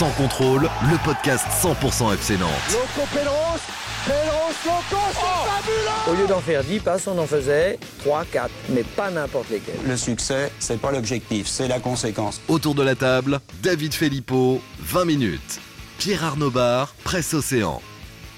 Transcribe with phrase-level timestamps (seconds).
[0.00, 2.48] Sans contrôle, le podcast 100% FC Nantes.
[2.72, 4.70] Loco c'est
[5.06, 9.50] fabuleux Au lieu d'en faire 10 passes, on en faisait 3, 4, mais pas n'importe
[9.50, 9.74] lesquels.
[9.86, 12.40] Le succès, c'est pas l'objectif, c'est la conséquence.
[12.48, 15.60] Autour de la table, David Filippo, 20 minutes.
[15.98, 17.82] Pierre Arnaud Bar, Presse Océan.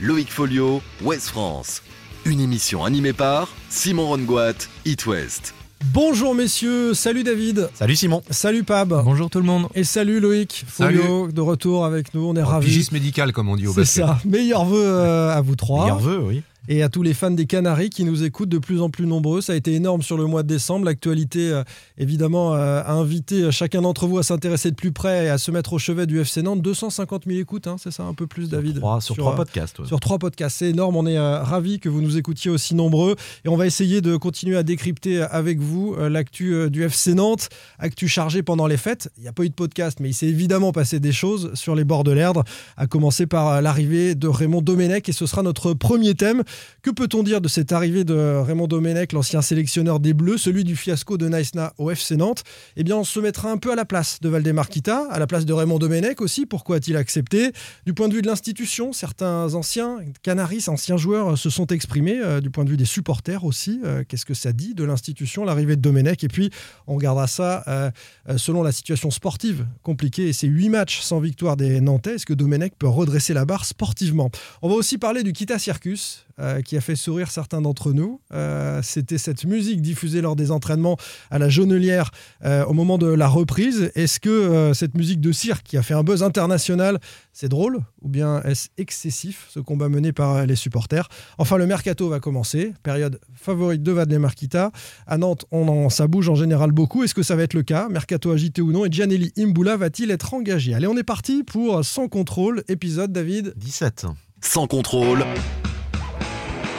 [0.00, 1.84] Loïc Folio, Ouest France.
[2.24, 5.54] Une émission animée par Simon Rongoat, It West.
[5.86, 7.68] Bonjour messieurs, salut David.
[7.74, 8.22] Salut Simon.
[8.30, 9.02] Salut Pab.
[9.04, 9.66] Bonjour tout le monde.
[9.74, 12.66] Et salut Loïc Folio, de retour avec nous, on est ravis.
[12.68, 14.04] Pigiste médical comme on dit au C'est basket.
[14.06, 15.82] ça, meilleurs vœux euh, à vous trois.
[15.82, 16.42] Meilleur vœu, oui.
[16.68, 19.40] Et à tous les fans des Canaries qui nous écoutent de plus en plus nombreux.
[19.40, 20.84] Ça a été énorme sur le mois de décembre.
[20.84, 21.64] L'actualité, euh,
[21.98, 25.50] évidemment, euh, a invité chacun d'entre vous à s'intéresser de plus près et à se
[25.50, 26.62] mettre au chevet du FC Nantes.
[26.62, 29.80] 250 000 écoutes, hein, c'est ça un peu plus, David Trois- sur, trois euh, podcasts.
[29.80, 29.86] ouais.
[29.86, 30.94] Sur trois podcasts, c'est énorme.
[30.96, 33.16] On est euh, ravis que vous nous écoutiez aussi nombreux.
[33.44, 37.14] Et on va essayer de continuer à décrypter avec vous euh, l'actu euh, du FC
[37.14, 37.48] Nantes,
[37.80, 39.10] actu chargée pendant les fêtes.
[39.16, 41.74] Il n'y a pas eu de podcast, mais il s'est évidemment passé des choses sur
[41.74, 42.44] les bords de l'Erdre,
[42.76, 45.08] à commencer par euh, l'arrivée de Raymond Domenech.
[45.08, 46.44] Et ce sera notre premier thème.
[46.82, 50.76] Que peut-on dire de cette arrivée de Raymond Domenech, l'ancien sélectionneur des Bleus, celui du
[50.76, 52.42] fiasco de Naïsna au FC Nantes?
[52.76, 55.26] Eh bien, on se mettra un peu à la place de Valdemar Kita, à la
[55.26, 56.46] place de Raymond Domenech aussi.
[56.46, 57.52] Pourquoi a-t-il accepté?
[57.86, 62.12] Du point de vue de l'institution, certains anciens Canaris, anciens joueurs, se sont exprimés.
[62.22, 65.44] euh, du point de vue des supporters aussi, euh, qu'est-ce que ça dit de l'institution,
[65.44, 66.24] l'arrivée de Domenech?
[66.24, 66.50] Et puis,
[66.86, 67.90] on regardera ça euh,
[68.36, 72.14] selon la situation sportive compliquée et ces huit matchs sans victoire des Nantais.
[72.14, 74.30] Est-ce que Domenech peut redresser la barre sportivement?
[74.62, 78.20] On va aussi parler du Kita Circus, euh, qui a fait sourire certains d'entre nous.
[78.32, 80.96] Euh, C'était cette musique diffusée lors des entraînements
[81.30, 82.10] à la Jaunelière
[82.44, 83.90] euh, au moment de la reprise.
[83.94, 86.98] Est-ce que cette musique de cirque qui a fait un buzz international,
[87.32, 91.08] c'est drôle ou bien est-ce excessif ce combat mené par les supporters?
[91.38, 94.72] Enfin, le mercato va commencer, période favorite de Vadlemar Kita.
[95.06, 97.04] À Nantes, on en, ça bouge en général beaucoup.
[97.04, 97.88] Est-ce que ça va être le cas?
[97.88, 98.84] Mercato agité ou non?
[98.84, 100.74] Et Gianelli Imbula va-t-il être engagé?
[100.74, 103.52] Allez, on est parti pour Sans contrôle, épisode David.
[103.56, 104.06] 17.
[104.40, 105.24] Sans contrôle,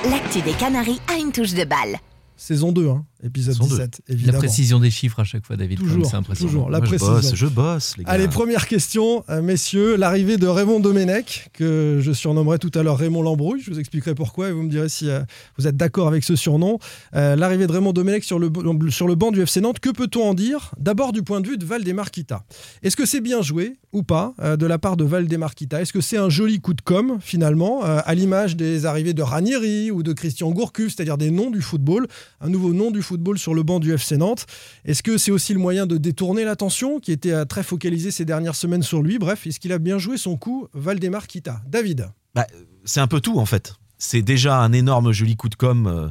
[0.09, 1.97] L'actu des Canaries a une touche de balle.
[2.35, 4.37] Saison 2, hein, épisode Saison 17, La évidemment.
[4.39, 5.79] précision des chiffres à chaque fois, David.
[5.79, 6.51] Toujours, c'est impressionnant.
[6.51, 6.69] toujours.
[6.69, 7.13] La Moi, je précision.
[7.13, 8.11] bosse, je bosse, les gars.
[8.11, 9.95] Allez, première question, euh, messieurs.
[9.95, 13.61] L'arrivée de Raymond Domenech, que je surnommerai tout à l'heure Raymond Lambrouille.
[13.61, 15.21] Je vous expliquerai pourquoi et vous me direz si euh,
[15.57, 16.79] vous êtes d'accord avec ce surnom.
[17.15, 18.51] Euh, L'arrivée de Raymond Domenech sur le,
[18.89, 20.71] sur le banc du FC Nantes, que peut-on en dire?
[20.77, 22.43] D'abord du point de vue de Valdemar Kita.
[22.83, 25.81] Est-ce que c'est bien joué ou pas euh, de la part de Valdemar Kita?
[25.81, 29.91] Est-ce que c'est un joli coup de com' finalement, à l'image des arrivées de Ranieri
[29.91, 32.07] ou de Christian Gourcuff, c'est-à-dire des noms du football,
[32.41, 34.45] un nouveau nom du football sur le banc du FC Nantes
[34.85, 38.55] est-ce que c'est aussi le moyen de détourner l'attention qui était très focalisée ces dernières
[38.55, 39.17] semaines sur lui?
[39.19, 41.61] Bref, est-ce qu'il a bien joué son coup Valdemar Kita?
[41.67, 42.47] David Bah,
[42.85, 43.75] c'est un peu tout en fait.
[43.97, 45.87] C'est déjà un énorme joli coup de com.
[45.87, 46.09] euh,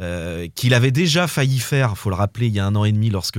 [0.00, 2.92] euh, qu'il avait déjà failli faire, faut le rappeler, il y a un an et
[2.92, 3.38] demi, lorsque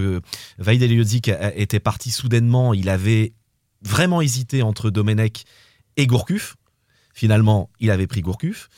[0.57, 3.33] Vaid Eliodzic a- était parti soudainement, il avait
[3.83, 5.43] vraiment hésité entre Domenech
[5.97, 6.55] et Gourcuff.
[7.13, 8.69] Finalement, il avait pris Gourcuff.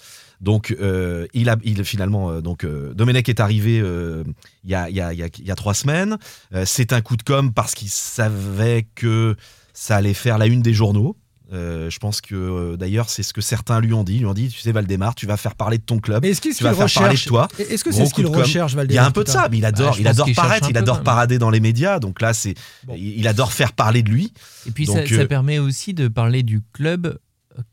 [0.42, 4.24] Donc, euh, il a, il, finalement, euh, donc, euh, Domenech est arrivé euh,
[4.64, 6.18] il y, a, il y, a, il y a- il y a trois semaines.
[6.54, 9.36] Euh, c'est un coup de com parce qu'il savait que
[9.74, 11.18] ça allait faire la une des journaux.
[11.52, 14.14] Euh, je pense que euh, d'ailleurs, c'est ce que certains lui ont dit.
[14.18, 16.22] Ils lui ont dit Tu sais, Valdemar, tu vas faire parler de ton club.
[16.22, 17.48] Mais est-ce qu'il Tu vas faire parler de toi.
[17.58, 18.44] Est-ce que c'est ce qu'il coup de com'.
[18.44, 20.30] recherche Valdemar Il y a un peu de ça, mais il adore, Bah, il adore
[20.36, 21.98] paraître, il peu, adore parader dans les médias.
[22.00, 22.54] Donc là, c'est,
[22.86, 22.94] Bon.
[22.96, 24.32] il adore faire parler de lui.
[24.68, 27.16] Et puis Donc, ça, ça permet aussi de parler du club euh,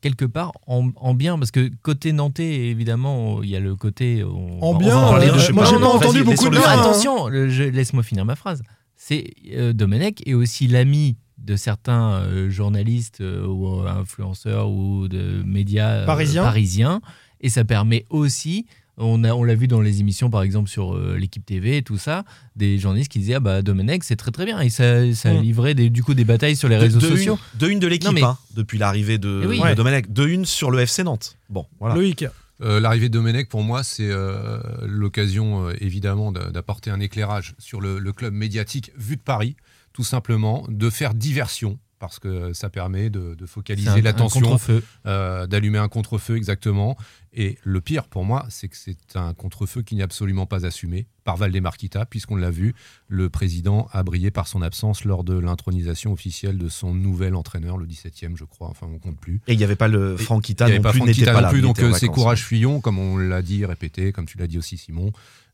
[0.01, 4.25] quelque part en, en bien, parce que côté nantais, évidemment, il y a le côté...
[4.25, 6.69] on- En bien, parler de- moi, j'ai pas entendu beaucoup de bien.
[6.69, 8.63] attention, je- laisse-moi finir ma phrase.
[8.97, 15.43] C'est euh, Domenech est aussi l'ami de certains euh, journalistes euh, ou influenceurs ou de
[15.45, 16.07] médias euh,
[16.45, 17.01] parisiens.
[17.41, 18.67] Et ça permet aussi,
[18.99, 21.83] on a- on l'a vu dans les émissions par exemple sur euh, l'équipe TV et
[21.83, 22.25] tout ça,
[22.57, 24.61] des journalistes qui disaient ah bah Domenech c'est très très bien.
[24.61, 25.41] Et ça, ça Mm.
[25.43, 27.39] livrait des, du coup des batailles sur les réseaux de, sociaux.
[27.55, 29.59] Une, de une de l'équipe, mais- hein, depuis l'arrivée de, Eh oui.
[29.59, 29.75] de Ouais.
[29.75, 30.13] Domenech.
[30.13, 31.37] De une sur le FC Nantes.
[31.51, 31.95] Bon, voilà.
[31.95, 32.25] Loïc,
[32.63, 37.55] Euh, L'arrivée de Domenech, pour moi, c'est euh, l'occasion, euh, évidemment, d'a- d'apporter un éclairage
[37.59, 39.57] sur le, le club médiatique vu de Paris,
[39.93, 44.83] tout simplement, de faire diversion, parce que ça permet de, focaliser un l'attention, contre-feu.
[45.07, 46.97] euh, d'allumer un contre-feu exactement.
[47.39, 51.07] Et le pire pour moi, c'est que c'est un contre-feu qui n'est absolument pas assumé
[51.23, 52.75] par Valdemar Kita, puisqu'on l'a vu,
[53.09, 57.77] le président a brillé par son absence lors de l'intronisation officielle de son nouvel entraîneur,
[57.77, 59.41] le 17e, je crois, enfin on compte plus.
[59.49, 61.41] Et il n'y avait pas le Franquita Il n'y avait non pas plus, pas non
[61.41, 61.49] là.
[61.51, 64.47] plus, il donc euh, c'est courage fuyons, comme on l'a dit, répété, comme tu l'as
[64.47, 65.13] dit aussi Simon.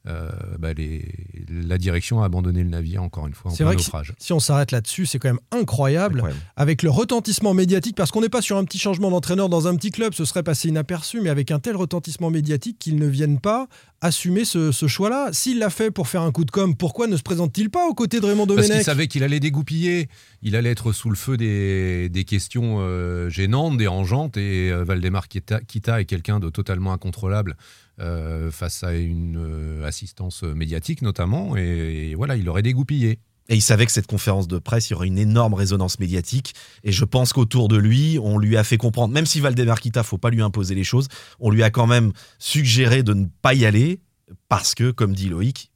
[0.08, 1.14] Euh, bah, les-
[1.48, 4.12] la direction a abandonné le navire encore une fois en C'est plein vrai que naufrage.
[4.18, 6.16] si on s'arrête là-dessus, c'est quand même incroyable.
[6.18, 6.42] Incroyable.
[6.56, 9.76] avec le retentissement médiatique, parce qu'on n'est pas sur un petit changement d'entraîneur dans un
[9.76, 13.40] petit club, ce serait passé inaperçu, mais avec un tel retentissement médiatique qu'ils ne viennent
[13.40, 13.68] pas
[14.00, 15.30] assumer ce, ce choix-là.
[15.32, 17.94] S'ils l'a fait pour faire un coup de com', pourquoi ne se présente-t-il pas aux
[17.94, 18.84] côtés de Raymond Parce qu'il Domenech?
[18.84, 20.08] savait qu'il allait dégoupiller,
[20.42, 25.28] il allait être sous le feu des, des questions euh, gênantes, dérangeantes, et euh, Valdemar
[25.28, 27.56] Kita, Kita est quelqu'un de totalement incontrôlable
[28.00, 33.18] euh, face à une assistance médiatique notamment, et, et voilà, il aurait dégoupillé.
[33.48, 36.54] Et il savait que cette conférence de presse, il y aurait une énorme résonance médiatique.
[36.84, 40.02] Et je pense qu'autour de lui, on lui a fait comprendre, même si Valdemar Kita,
[40.04, 41.08] faut pas lui imposer les choses,
[41.40, 44.00] on lui a quand même suggéré de ne pas y aller
[44.48, 45.70] parce que, comme dit Loïc,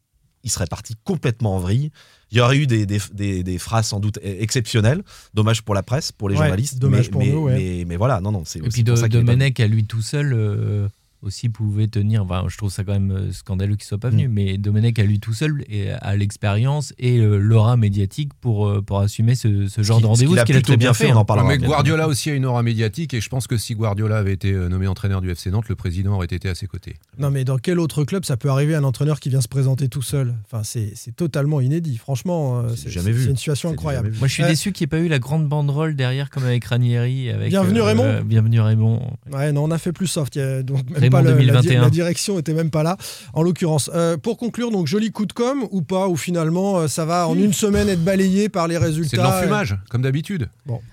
[0.44, 1.90] il serait parti complètement en vrille.
[2.30, 5.02] Il y aurait eu des, des, des- des phrases sans doute exceptionnelles.
[5.34, 6.78] Dommage pour la presse, pour les Ouais, journalistes.
[6.78, 7.56] dommage mais, pour mais, nous, ouais.
[7.56, 9.24] mais, mais voilà, non, non, c'est Et aussi puis pour de, ça venu.
[9.24, 10.88] Domenech à lui tout seul euh,
[11.26, 12.22] aussi pouvait tenir.
[12.24, 15.02] Enfin, je trouve ça quand même euh, scandaleux qu'il soit pas venu, mais Domenech à
[15.02, 19.82] lui tout seul et a l'expérience et l'aura médiatique pour, euh, pour assumer ce, ce
[19.82, 21.06] genre de ce rendez-vous, qu'il a ce qu'il a plutôt très bien fait.
[21.06, 21.24] fait, on en hein.
[21.24, 21.48] parlera.
[21.48, 21.58] mais.
[21.58, 24.68] Guardiola aussi a une aura médiatique, et je pense que si Guardiola avait été euh,
[24.68, 26.96] nommé entraîneur du FC Nantes, le président aurait été à ses côtés.
[27.18, 29.88] Non, mais dans quel autre club ça peut arriver un entraîneur qui vient se présenter
[29.88, 30.34] tout seul?
[30.44, 31.96] Enfin, c'est c'est totalement inédit.
[31.96, 33.24] Franchement, C'est c'est jamais vu.
[33.24, 34.12] c'est une situation incroyable.
[34.18, 36.64] Moi, je suis déçu qu'il n'y ait pas eu la grande banderole derrière, comme avec
[36.64, 37.30] Ranieri.
[37.30, 38.22] Avec, Bienvenue, Raymond.
[38.24, 39.02] Bienvenue Raymond.
[39.32, 40.36] Ouais, non, on a fait plus soft.
[40.36, 41.80] a- donc même Raymond pas le- la, di- 2021.
[41.82, 42.96] la direction était même pas là,
[43.34, 43.90] en l'occurrence.
[43.94, 47.28] Euh, pour conclure, donc joli coup de com ou pas, ou finalement euh, ça va
[47.28, 49.10] en une semaine être balayé par les résultats.
[49.10, 50.48] C'est de l'enfumage, comme d'habitude.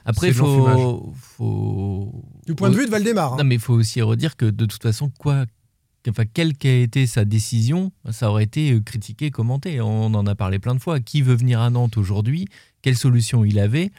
[0.06, 2.24] Après, C'est il faut, faut.
[2.46, 3.34] Du point de vue de Valdemar.
[3.34, 3.38] hein.
[3.40, 5.46] Non, mais il faut aussi redire que de toute façon, quoi.
[6.10, 9.80] Enfin, quelle qu'ait été sa décision, ça aurait été euh, critiqué, commenté.
[9.80, 11.00] On en a parlé plein de fois.
[11.00, 12.48] Qui veut venir à Nantes aujourd'hui?
[12.82, 13.92] Quelle solution il avait?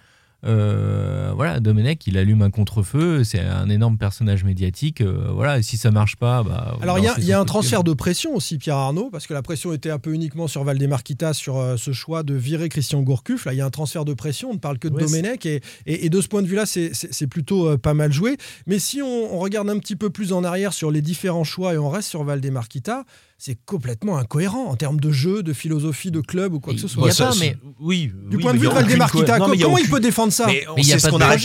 [0.46, 3.24] Euh, Voilà, Domenech, il allume un contre-feu.
[3.24, 5.00] C'est un énorme personnage médiatique.
[5.00, 6.76] Euh, voilà, et si ça marche pas, bah.
[6.80, 9.42] Alors il y a, y un transfert de pression aussi, Pierre Arnaud, parce que la
[9.42, 13.02] pression était un peu uniquement sur Valdemar Kita sur euh, ce choix de virer Christian
[13.02, 13.46] Gourcuff.
[13.46, 15.44] Là, il y a un transfert de pression, on ne parle que de Ouais, Domenech,
[15.46, 18.36] et, et- et de ce point de vue-là, c'est- plutôt euh, pas mal joué.
[18.66, 21.74] Mais si on, on regarde un petit peu plus en arrière sur les différents choix
[21.74, 23.04] et on reste sur Valdemar Kita,
[23.38, 26.86] c'est complètement incohérent en termes de jeu, de philosophie, de club ou quoi que ce
[26.86, 27.06] Il soit.
[27.08, 29.18] y a ça, pas, c'est- mais- oui, Du oui, point de vue de Valdemar co-
[29.20, 31.08] Kita, il comment il peut défendre ça Mais on Mais il y a sait pas
[31.08, 31.36] ce qu'on pas.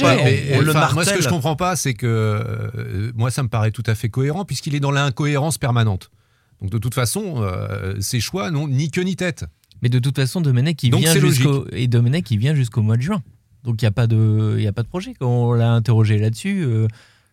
[0.58, 3.50] On, le Enfin, moi, ce que je comprends pas, c'est que euh, moi, ça me
[3.50, 6.12] paraît tout à fait cohérent, puisqu'il est dans l'incohérence permanente.
[6.62, 9.46] Donc, de toute façon, euh, ses choix n'ont ni queue ni tête.
[9.82, 12.98] Mais de toute façon, Domenech, il Donc, vient jusqu'au et Domenech, il vient jusqu'au mois
[12.98, 13.24] de juin.
[13.64, 15.14] Donc il n'y a pas de, il y a pas de projet.
[15.20, 16.88] Quand on l'a interrogé là-dessus, euh,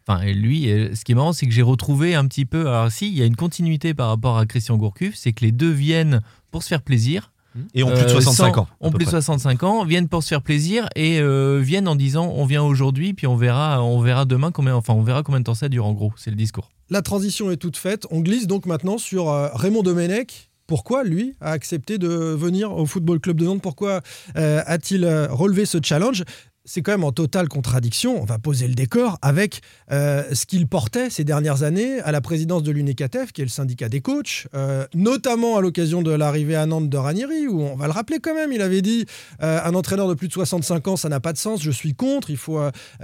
[0.07, 2.69] enfin et lui, euh, ce qui est marrant, c'est que j'ai retrouvé un petit peu.
[2.69, 5.53] Alors si, il y a une continuité par rapport à Christian Gourcuff, c'est que les
[5.53, 6.21] deux viennent
[6.51, 7.33] pour se faire plaisir.
[7.73, 8.69] Et ont plus de Euh, 65 sans- ans.
[8.81, 9.13] Ont plus de près.
[9.23, 13.15] 65 ans, viennent pour se faire plaisir et euh, viennent en disant on vient aujourd'hui,
[13.15, 15.87] puis on verra, on verra demain combien, enfin on verra combien de temps ça dure
[15.87, 16.13] en gros.
[16.19, 16.69] C'est le discours.
[16.91, 18.07] La transition est toute faite.
[18.11, 20.51] On glisse donc maintenant sur euh, Raymond Domenech.
[20.67, 23.63] Pourquoi lui a accepté de venir au Football Club de Nantes?
[23.63, 24.03] Pourquoi
[24.37, 26.25] euh, a-t-il euh, relevé ce challenge?
[26.67, 29.61] C'est quand même en totale contradiction, on va poser le décor, avec
[29.93, 33.51] euh, ce qu'il portait ces dernières années à la présidence de l'UNECATEF, qui est le
[33.51, 37.77] syndicat des coachs, euh, notamment à l'occasion de l'arrivée à Nantes de Ranieri, où on
[37.77, 39.07] va le rappeler quand même, il avait dit
[39.43, 41.95] euh, un entraîneur de plus de 65 ans, ça n'a pas de sens, je suis
[41.95, 42.61] contre, il faut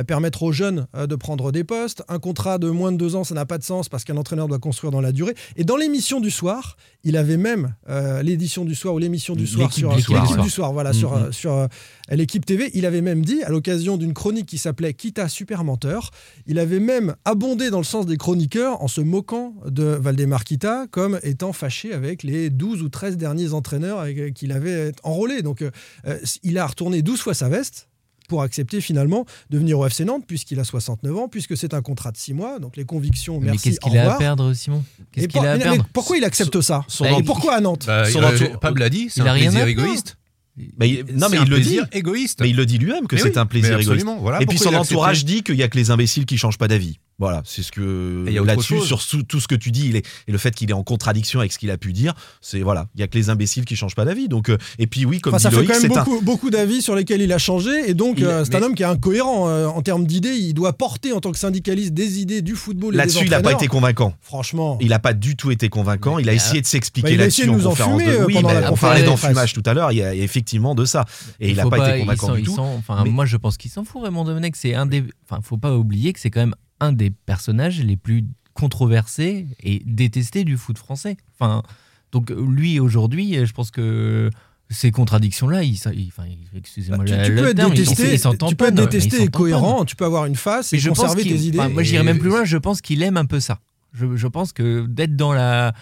[0.06, 3.34] permettre aux jeunes de prendre des postes, un contrat de moins de deux ans, ça
[3.34, 5.34] n'a pas de sens parce qu'un entraîneur doit construire dans la durée.
[5.56, 7.74] Et dans l'émission du soir, il avait même
[8.22, 11.22] l'édition du soir ou l'émission du soir sur l'équipe du soir, voilà, sur, Mhm.
[11.24, 11.68] euh, sur
[12.12, 15.64] euh, l'équipe TV, il avait même dit, à l'occasion d'une chronique qui s'appelait Kita Super
[15.64, 16.10] Menteur,
[16.46, 20.86] il avait même abondé dans le sens des chroniqueurs en se moquant de Valdemar Kita
[20.90, 25.42] comme étant fâché avec les 12 ou 13 derniers entraîneurs euh, qu'il avait enrôlés.
[25.42, 25.70] Donc euh,
[26.06, 27.88] euh, il a retourné 12 fois sa veste
[28.28, 31.82] pour accepter finalement de venir au FC Nantes puisqu'il a 69 ans, puisque c'est un
[31.82, 32.58] contrat de 6 mois.
[32.60, 34.82] Donc les convictions, mais merci, qu'est-ce qu'il a à perdre, Simon?
[35.12, 35.88] Qu'est-ce Et qu'il a à mais- mais perdre?
[35.92, 36.82] pourquoi il accepte ça?
[36.88, 37.84] Son Bah, Et pourquoi à Nantes?
[37.86, 40.16] Bah, Son euh, Pab l'a dit, c'est un rien à plaisir égoïste.
[40.56, 41.78] Il- non, mais il le dit.
[41.92, 42.40] égoïste.
[42.40, 44.06] Mais il le dit lui-même que c'est oui, un plaisir égoïste.
[44.20, 46.68] Voilà Et puis son entourage dit qu'il y a que les imbéciles qui changent pas
[46.68, 46.98] d'avis.
[47.22, 50.38] Voilà, c'est ce que là-dessus sur tout ce que tu dis, il est, et le
[50.38, 53.04] fait qu'il est en contradiction avec ce qu'il a pu dire, c'est voilà, il y
[53.04, 54.26] a que les imbéciles qui changent pas d'avis.
[54.26, 56.20] Donc euh, et puis oui, comme Enfin, dit ça fait Loïc, quand même un beaucoup,
[56.20, 58.86] beaucoup d'avis sur lesquels il a changé, et donc euh, c'est un homme qui est
[58.86, 60.34] incohérent euh, en termes d'idées.
[60.34, 62.96] Il doit porter en tant que syndicaliste des idées du football.
[62.96, 64.14] là-dessus, il n'a pas été convainquant.
[64.20, 64.78] Franchement.
[64.80, 66.18] Il n'a pas du tout été convaincant.
[66.18, 68.08] Il a Mais, essayé de bah, s'expliquer il a essayé là-dessus en nous conférence de
[68.08, 69.92] euh, oui, mais la on parlait d'enfumage tout à l'heure.
[69.92, 71.04] Il y a effectivement de ça,
[71.38, 72.58] et il n'a pas, été convaincant du tout.
[72.58, 74.56] Enfin, moi, je pense qu'il s'en fout, Raymond Domenech.
[74.56, 75.04] C'est un des.
[75.30, 78.24] Enfin, faut pas oublier que c'est quand même un des personnages les plus
[78.54, 81.16] controversés et détestés du foot français.
[81.38, 81.62] Enfin,
[82.10, 84.30] donc lui aujourd'hui, je pense que
[84.68, 86.10] ces contradictions-là, il, il-
[86.56, 89.96] excusez-moi Bah, tu, peux être terme, détesté, il tu peux être détesté et cohérent, tu
[89.96, 91.68] peux avoir une face et je conserver tes idées.
[91.68, 92.44] moi, j'irais même plus loin.
[92.44, 93.60] Je pense qu'il aime un peu ça.
[93.92, 95.74] Je, je pense que d'être dans la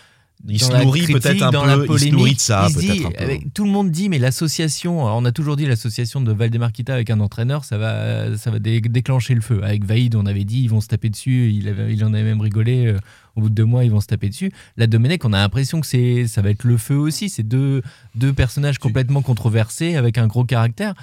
[0.49, 3.23] Il dans se nourrit peut-être un peu, il se nourrit de ça, peut-être un peu.
[3.25, 6.95] avec- tout le monde dit, mais l'association, on a toujours dit l'association de Valdemar Kita
[6.95, 9.61] avec un entraîneur, ça va, ça va dé- déclencher le feu.
[9.63, 12.23] Avec Vaïd, on avait dit, ils vont se taper dessus, il, avait- il en avait
[12.25, 12.87] même rigolé.
[12.87, 12.99] euh,
[13.37, 14.51] au bout de deux mois, ils vont se taper dessus.
[14.77, 17.29] Là, Domenech, on a l'impression que c'est, ça va être le feu aussi.
[17.29, 17.81] C'est deux,
[18.17, 20.95] deux personnages complètement controversés avec un gros caractère.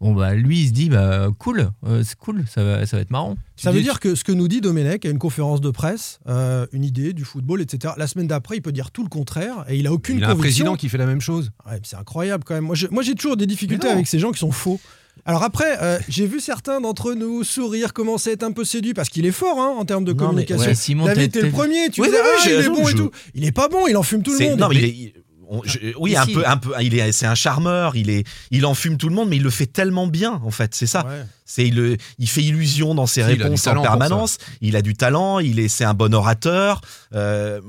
[0.00, 3.02] Bon, bah, lui, il se dit, bah, cool, euh, c'est cool, ça va, ça va
[3.02, 3.36] être marrant.
[3.56, 6.66] Ça veut dire que ce que nous dit Domenech à une conférence de presse, euh,
[6.72, 7.94] une idée du football, etc.
[7.96, 10.30] La semaine d'après, il peut dire tout le contraire et il a aucune Il a
[10.30, 11.52] un président qui fait la même chose.
[11.64, 12.64] Ouais, mais c'est incroyable quand même.
[12.90, 14.78] Moi, j'ai toujours des difficultés avec ces gens qui sont faux.
[15.26, 18.94] Alors après, euh, j'ai vu certains d'entre nous sourire, commencer à être un peu séduits
[18.94, 20.66] parce qu'il est fort hein, en termes de Non, mais communication.
[20.66, 21.88] ouais, Simon, David, t'es le premier.
[21.88, 23.10] Tu Oui, disais, oui, oui, ah, il est bon et tout.
[23.34, 24.58] Il est pas bon, il en fume tout le monde.
[24.58, 25.14] Non, mais il est-
[25.48, 26.72] on- je- oui, un peu, un peu.
[26.80, 27.96] Il est, c'est un charmeur.
[27.96, 30.74] Il est, il enfume tout le monde, mais il le fait tellement bien, en fait.
[30.74, 31.04] C'est ça.
[31.06, 31.24] Ouais.
[31.44, 34.38] C'est il, le- il fait illusion dans ses Si, réponses talent en permanence.
[34.60, 35.38] Il a du talent.
[35.38, 36.80] Il est, c'est un bon orateur.
[37.14, 37.60] Euh,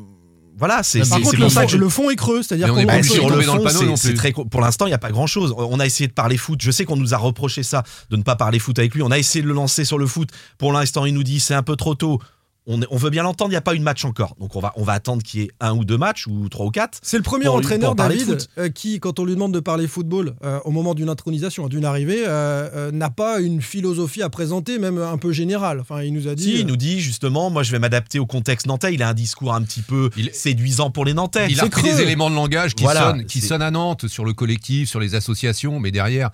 [0.57, 3.29] voilà, c'est Par contre, le ça fond, le fond est creux, c'est-à-dire qu'on Bah, sur
[3.29, 5.53] de le fond, c'est- très pour l'instant, il n'y a pas grand chose.
[5.57, 6.61] On a essayé de parler foot.
[6.61, 9.01] Je sais qu'on nous a reproché ça, de ne pas parler foot avec lui.
[9.01, 10.29] On a essayé de le lancer sur le foot.
[10.57, 12.21] Pour l'instant, il nous dit c'est un peu trop tôt.
[12.67, 14.35] On, on veut bien l'entendre, il n'y a pas eu de match encore.
[14.39, 16.65] Donc on va, on va attendre qu'il y ait un ou deux matchs, ou trois
[16.65, 16.97] ou quatre.
[17.03, 18.49] C'est le premier entraîneur, David, foot.
[18.57, 21.85] euh, qui, quand on lui demande de parler football euh, au moment d'une intronisation, d'une
[21.85, 25.79] arrivée, euh, euh, n'a pas une philosophie à présenter, même un peu générale.
[25.79, 26.43] Enfin, il nous a dit.
[26.43, 28.93] Si, il nous dit justement, moi je vais m'adapter au contexte nantais.
[28.95, 31.47] Il a un discours un petit peu Il- séduisant pour les Nantais.
[31.51, 34.25] Il a repris des éléments de langage qui, Voilà, sonnent, qui sonnent à Nantes sur
[34.25, 36.31] le collectif, sur les associations, mais derrière,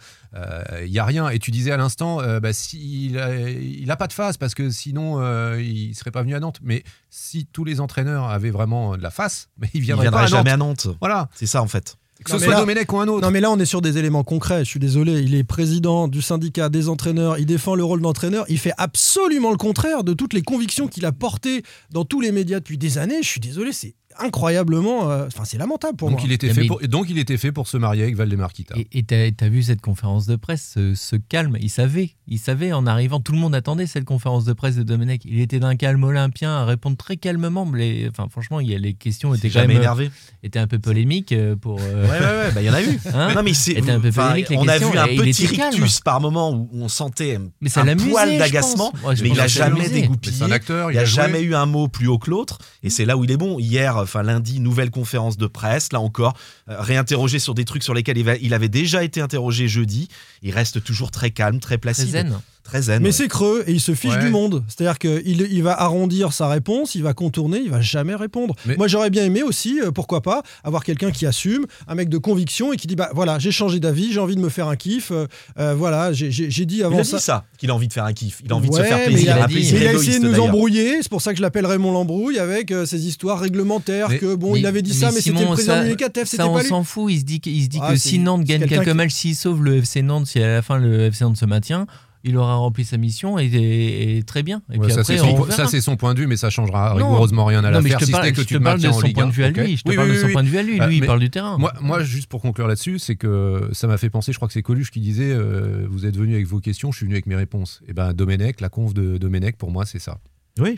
[0.83, 1.29] il n'y a rien.
[1.29, 4.69] Et tu disais à l'instant, euh, bah, si, il n'a pas de face parce que
[4.69, 6.59] sinon, euh, il ne serait pas venu à Nantes.
[6.63, 10.03] Mais si tous les entraîneurs avaient vraiment de la face, mais ils il ne viendraient
[10.05, 10.37] viendra pas à Nantes.
[10.39, 10.87] jamais à Nantes.
[10.99, 11.29] Voilà.
[11.35, 11.97] C'est ça en fait.
[12.23, 13.25] Que Non, ce soit là- Domenech ou un autre.
[13.25, 14.59] Non, mais là, on est sur des éléments concrets.
[14.63, 15.21] Je suis désolé.
[15.21, 17.39] Il est président du syndicat des entraîneurs.
[17.39, 18.45] Il défend le rôle d'entraîneur.
[18.47, 22.31] Il fait absolument le contraire de toutes les convictions qu'il a portées dans tous les
[22.31, 23.23] médias depuis des années.
[23.23, 23.71] Je suis désolé.
[23.73, 25.09] C'est incroyablement.
[25.09, 26.27] euh, Enfin, c'est lamentable pour donc, moi.
[26.27, 28.75] il était fait pour, donc il était fait pour se marier avec Valdemar Kita.
[28.91, 32.71] Et- t'as as vu cette conférence de presse, ce, ce calme, il savait, il savait
[32.73, 35.21] en arrivant, tout le monde attendait cette conférence de presse de Domenech.
[35.25, 37.65] Il était d'un calme olympien à répondre très calmement.
[37.65, 40.11] mais enfin, franchement, il y a, les questions étaient quand jamais même énervé.
[40.43, 41.79] étaient un peu polémiques euh, pour.
[41.81, 42.99] euh, Ouais, ouais, ouais, bah, il y en a eu.
[43.13, 43.33] hein?
[43.35, 43.51] non, mais
[43.91, 47.39] un peu polémique, les on a vu un petit rictus par moment où on sentait
[47.59, 48.91] mais ça un poil d'agacement.
[49.05, 50.43] Ouais, mais il a jamais dégoupillé.
[50.43, 53.17] un acteur, Il a jamais eu un mot plus haut que l'autre, et c'est là
[53.17, 53.59] où il est bon.
[53.59, 56.33] Hier, enfin lundi, nouvelle conférence de presse, là encore,
[56.69, 60.09] euh, réinterrogé sur des trucs sur lesquels il, va- il avait déjà été interrogé jeudi.
[60.41, 62.39] Il reste toujours très calme, très Très placide, zen.
[62.63, 63.01] Très zen.
[63.01, 63.11] Mais ouais.
[63.11, 64.19] c'est creux et il se fiche Ouais.
[64.23, 64.63] du monde.
[64.67, 68.55] C'est-à-dire qu'il il va arrondir sa réponse, il va contourner, il va jamais répondre.
[68.65, 72.09] Mais- Moi, j'aurais bien aimé aussi, euh, pourquoi pas, avoir quelqu'un qui assume, un mec
[72.09, 74.67] de conviction et qui dit bah voilà, j'ai changé d'avis, j'ai envie de me faire
[74.67, 75.11] un kiff.
[75.11, 75.27] euh,
[75.59, 77.17] euh, voilà, j'ai- dit il avant a ça.
[77.17, 79.03] dit ça, qu'il a envie de faire un kiff, il a envie de se faire
[79.05, 81.21] plaisir, il a un dit- plaisir Il a égoïste, essayé de nous embrouiller, c'est pour
[81.21, 84.59] ça que je l'appelle Raymond l'embrouille avec euh, ses histoires réglementaires Mais- que bon, Mais-
[84.59, 86.61] il avait dit mais ça, mais c'était le président du UNICATF, c'était Ça, on pas
[86.61, 86.69] lui.
[86.69, 87.11] s'en fout.
[87.11, 89.35] Il se dit, que- il se dit Ah, que si Nantes gagne quelques matchs, s'il
[89.35, 91.87] sauve le FC Nantes, si à la fin le FC Nantes se maintient,
[92.23, 94.61] il aura rempli sa mission et, et- et très bien.
[94.71, 96.95] Et Ouais, puis ça, c'est on son, point de vue, mais ça changera Non.
[97.07, 99.27] rigoureusement rien à l'affaire, te si que tu te te parle de son point 1.
[99.27, 99.77] de vue à lui.
[99.77, 100.79] Je te parle de son point de vue à lui.
[100.79, 101.57] Lui, il mais- parle du terrain.
[101.57, 104.53] Moi, moi, juste pour conclure là-dessus, c'est que ça m'a fait penser, je crois que
[104.53, 107.25] c'est Coluche qui disait euh, Vous êtes venu avec vos questions, je suis venu avec
[107.25, 107.81] mes réponses.
[107.87, 110.17] Et ben Domenech, la conf de Domenech, pour moi, c'est ça.
[110.59, 110.77] Oui.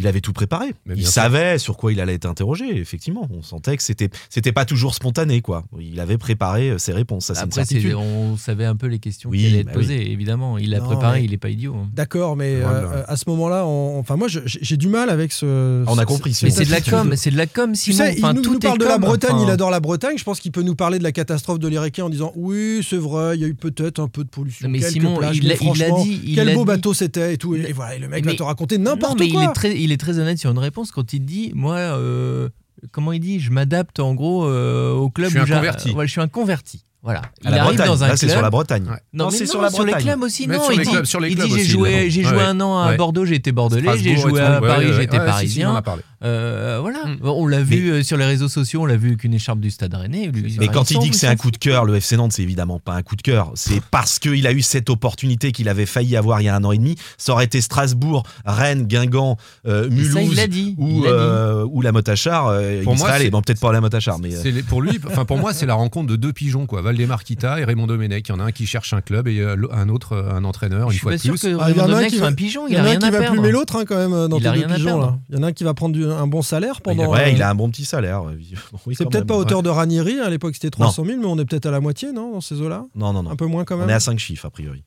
[0.00, 0.74] Il avait tout préparé.
[0.86, 1.12] Mais il sûr.
[1.12, 3.28] savait sur quoi il allait être interrogé, effectivement.
[3.30, 5.64] On sentait que c'était c'était pas toujours spontané, quoi.
[5.78, 7.96] Il avait préparé euh, ses réponses, ça c'est une Après, c'est- certitude.
[7.96, 10.56] on savait un peu les questions Oui, qui allaient être bah posées, évidemment.
[10.56, 11.74] Il l'a préparé, mais- il n'est pas idiot.
[11.76, 11.90] hein.
[11.94, 12.78] D'accord, mais Voilà.
[12.78, 15.84] euh, à ce moment-là, on- enfin moi, j'ai du mal avec ce.
[15.86, 17.98] On a compris, Mais c'est de la com, c'est de la com, Tu Simon.
[17.98, 19.02] sais, il Enfin, nous, tout nous parle de la com.
[19.02, 20.16] Bretagne, Enfin, il adore la Bretagne.
[20.16, 22.96] Je pense qu'il peut nous parler de la catastrophe de l'Héricane en disant oui, c'est
[22.96, 24.68] vrai, il y a eu peut-être un peu de pollution.
[24.68, 27.54] Mais Simon, plages, il l'a- il dit, il quel beau bateau c'était et tout.
[27.54, 29.52] Et, voilà, et le mec va te raconter n'importe mais quoi.
[29.90, 32.48] Il est, très, honnête sur une réponse quand il dit Moi, euh,
[32.92, 35.56] comment il dit Je m'adapte en gros euh, au club Je suis où un j'a-
[35.56, 35.90] converti.
[35.90, 36.84] Ouais, je suis un converti.
[37.02, 37.22] Voilà.
[37.42, 38.32] Il arrive Bretagne, dans un là c'est club.
[38.36, 38.82] sur la Bretagne.
[38.82, 38.88] Ouais.
[39.14, 40.02] Non, Non, mais c'est non, sur la les Bretagne.
[40.02, 40.46] clubs aussi.
[40.46, 41.88] Mais non, sur il les dit, clubs- sur les il clubs dit, j'ai aussi, joué,
[41.90, 42.10] évidemment.
[42.10, 42.28] j'ai Ouais.
[42.28, 42.96] joué un an à Ouais.
[42.98, 44.46] Bordeaux, j'ai été bordelais, j'ai Strasbourg et joué tout.
[44.46, 45.76] à Ouais, Paris, ouais, j'ai été ouais, si, si, on en parisien.
[45.76, 46.02] a parlé.
[46.22, 47.06] Euh, voilà.
[47.06, 47.16] Mm.
[47.22, 49.70] On l'a vu euh, sur les réseaux sociaux, on l'a vu avec une écharpe du
[49.70, 50.26] Stade Rennais.
[50.26, 52.42] lui, Mais quand il dit que c'est un coup de cœur, le FC Nantes, c'est
[52.42, 53.52] évidemment pas un coup de cœur.
[53.54, 56.62] C'est parce qu'il a eu cette opportunité qu'il avait failli avoir il y a un
[56.64, 56.96] an et demi.
[57.16, 60.74] Ça aurait été Strasbourg, Rennes, Guingamp, euh, Et ça, il Mulhouse l'a dit.
[60.76, 61.14] ou, il l'a dit.
[61.16, 62.48] euh, ou la Motachar.
[62.48, 63.24] euh, Pour il moi, serait allé.
[63.24, 64.34] c'est- Bon, peut-être pas la Motachar, mais.
[64.34, 66.82] euh, C'est les- pour lui, enfin pour moi, c'est la rencontre de deux pigeons quoi.
[66.90, 68.28] Valdemar Kita et Raymond Domenech.
[68.28, 70.44] Il y en a un qui cherche un club et euh, un autre euh, un
[70.44, 70.80] entraîneur.
[70.82, 71.40] Je Une suis fois pas de sûr plus.
[71.42, 72.76] que Ah, il y Raymond en a un Domenech qui va- un pigeon, Il il
[72.76, 73.32] y en a a un qui va perdre.
[73.34, 75.20] plumer l'autre hein, quand même dans Il a deux rien à pigeons.
[75.28, 77.10] Il y en a un qui va prendre du- un bon salaire pendant.
[77.10, 78.28] ouais, euh, il a un bon petit salaire.
[78.28, 78.36] euh.
[78.86, 80.86] Oui, C'est peut-être pas hauteur de Ranieri, à l'époque c'était Non.
[80.86, 83.22] 300 000, mais on est peut-être à la moitié, non, dans ces eaux-là Non, non,
[83.22, 83.30] non.
[83.30, 84.84] Un peu moins quand On même est à 5 chiffres, a priori.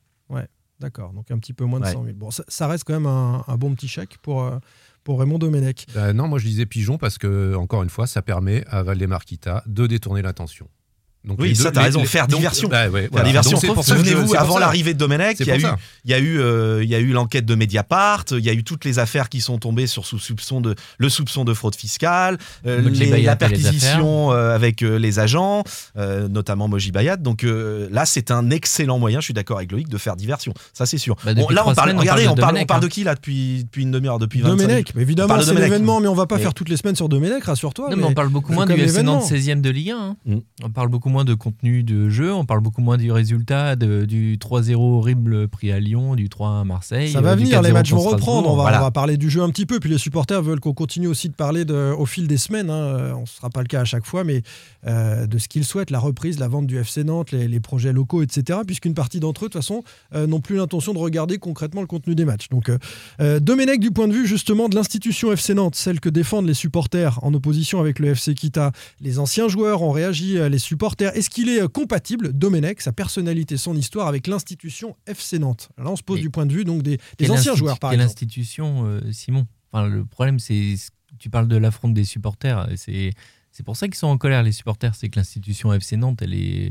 [0.80, 1.92] D'accord, donc un petit peu moins de Ouais.
[1.92, 2.16] 100 000.
[2.16, 4.58] Bon, ça, reste quand même un, bon petit chèque pour, euh,
[5.04, 5.86] pour Raymond Domenech.
[5.96, 9.62] Euh, non, moi je disais pigeon parce que, encore une fois, ça permet à Valdemar-Kita
[9.66, 10.66] de détourner l'attention.
[11.24, 12.68] Donc, Oui, les ça, deux- t'as raison, les- faire donc, diversion.
[12.68, 13.26] bah, ouais, Faire voilà.
[13.26, 13.56] diversion.
[13.58, 15.64] Souvenez-vous, avant l'arrivée de Domenech, il y a eu,
[16.04, 18.52] il y a eu, euh, il y a eu l'enquête de Mediapart, il y a
[18.52, 21.74] eu toutes les affaires qui sont tombées sur sous soupçon de le soupçon de fraude
[21.76, 25.64] fiscale, euh, les- la les perquisition euh, avec euh, les agents,
[25.96, 27.16] euh, notamment Moji Bayat.
[27.16, 29.20] Donc euh, là, c'est un excellent moyen.
[29.20, 30.52] Je suis d'accord avec Loïc de faire diversion.
[30.72, 31.16] Ça, c'est sûr.
[31.24, 31.74] Bah, là, on parle.
[31.74, 32.88] semaines, on regardez, on de parle, on Domenech, parle de hein.
[32.90, 34.68] qui là depuis depuis une demi-heure, depuis 25 minutes?
[34.68, 35.70] Domenech, évidemment, parle de c'est Domenech.
[35.70, 37.88] l'événement, mais on va pas faire toutes les semaines sur Domenech, rassure-toi.
[37.90, 39.14] Non, mais mais on parle beaucoup moins du FC l'événement.
[39.20, 39.96] Nantes 16e de Ligue 1.
[39.96, 40.16] hein.
[40.26, 40.36] Mm.
[40.64, 44.04] On parle beaucoup moins de contenu de jeu, on parle beaucoup moins du résultat de-
[44.04, 47.12] du 3-0 horrible pris à Lyon, du 3-1 à Marseille.
[47.12, 48.50] Ça va euh, du venir, les 4-0 matchs vont reprendre.
[48.50, 48.80] On va, Voilà.
[48.80, 49.78] on va parler du jeu un petit peu.
[49.78, 52.68] Puis les supporters veulent qu'on continue aussi de parler de- au fil des semaines.
[52.68, 53.12] hein.
[53.16, 54.42] On ne sera pas le cas à chaque fois, mais
[54.86, 57.92] euh, de ce qu'ils souhaitent, la reprise, la vente du FC Nantes, les, les projets
[57.92, 58.58] locaux, etc.
[58.66, 61.86] Puisqu'une partie d'entre eux, de toute façon, euh, n'ont plus l'intention de regarder concrètement le
[61.86, 62.48] contenu des matchs.
[62.48, 62.78] Donc, euh,
[63.20, 66.54] euh, Domenech, du point de vue justement de l'institution FC Nantes, celle que défendent les
[66.54, 71.03] supporters en opposition avec le FC Kita, les anciens joueurs ont réagi, euh, les supporters.
[71.12, 75.68] Est-ce qu'il est euh, compatible, Domenech, sa personnalité, son histoire, avec l'institution FC Nantes?
[75.78, 76.98] Là, on se pose Et du point de vue donc des,
[77.30, 78.06] anciens joueurs, par exemple.
[78.06, 79.46] institution, euh, Simon?
[79.72, 80.74] Enfin, Le problème, c'est
[81.18, 82.68] tu parles de l'affront des supporters.
[82.76, 83.12] C'est
[83.54, 84.96] c'est pour ça qu'ils sont en colère, les supporters.
[84.96, 86.70] C'est que l'institution FC Nantes, elle est,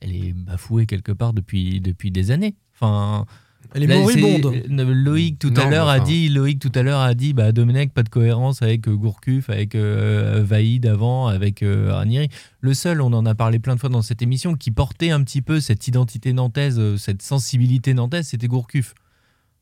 [0.00, 2.54] elle est bafouée quelque part depuis, depuis des années.
[2.74, 3.26] Enfin,
[3.74, 4.52] Elle est Là, moribonde.
[4.54, 7.14] c'est- Loïc tout à Non, l'heure mais a enfin- dit, Loïc tout à l'heure a
[7.14, 11.92] dit, bah Domenech pas de cohérence avec euh, Gourcuff, avec euh, Vaïd avant, avec euh,
[11.92, 12.28] Ranieri.
[12.60, 15.22] Le seul, on en a parlé plein de fois dans cette émission, qui portait un
[15.22, 18.94] petit peu cette identité nantaise, euh, cette sensibilité nantaise, c'était Gourcuff.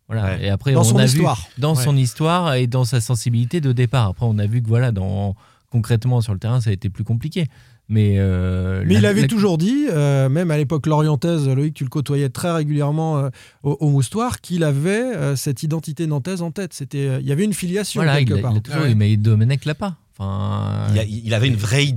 [0.08, 0.24] Voilà.
[0.36, 0.44] Ouais.
[0.46, 1.36] Et après, Dans on son a histoire.
[1.56, 1.82] vu dans Ouais.
[1.82, 4.08] son histoire et dans sa sensibilité de départ.
[4.08, 5.34] Après, on a vu que voilà, dans
[5.70, 7.46] concrètement sur le terrain, ça a été plus compliqué.
[7.88, 11.74] Mais, euh, Mais la- il avait la- toujours dit, euh, même à l'époque lorientaise, Loïc,
[11.74, 13.28] tu le côtoyais très régulièrement euh,
[13.62, 16.72] au, au Moustoir, qu'il avait euh, cette identité nantaise en tête.
[16.72, 18.52] C'était, euh, il y avait une filiation Voilà, il quelque a, part.
[18.52, 18.92] il a toujours Ah ouais.
[18.92, 19.96] eu, mais Domenech l'a pas.
[20.16, 21.88] Enfin, Il, a- il avait une vraie,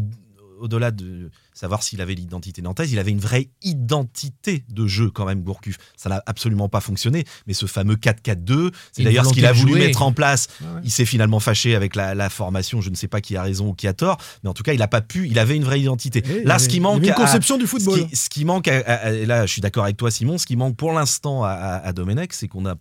[0.59, 3.49] au-delà de savoir s'il avait l'identité nantaise, il avait une vraie
[3.81, 5.77] identité de jeu quand même, Gourcuff.
[5.95, 9.71] Ça n'a absolument pas fonctionné, mais ce fameux 4-4-2, c'est d'ailleurs ce qu'il a voulu
[9.73, 9.79] jouer.
[9.87, 10.47] mettre en place.
[10.61, 10.67] Ouais.
[10.83, 13.69] Il s'est finalement fâché avec la, la formation, je ne sais pas qui a raison
[13.69, 15.63] ou qui a tort, mais en tout cas, il n'a pas pu, il avait une
[15.63, 16.23] vraie identité.
[16.27, 18.07] Et Là, ce qui manque une à- conception du ce football.
[18.07, 20.45] qui, ce qui manque, à- à- et là je suis d'accord avec toi Simon, ce
[20.45, 22.75] qui manque pour l'instant à, Domenech, c'est qu'on a,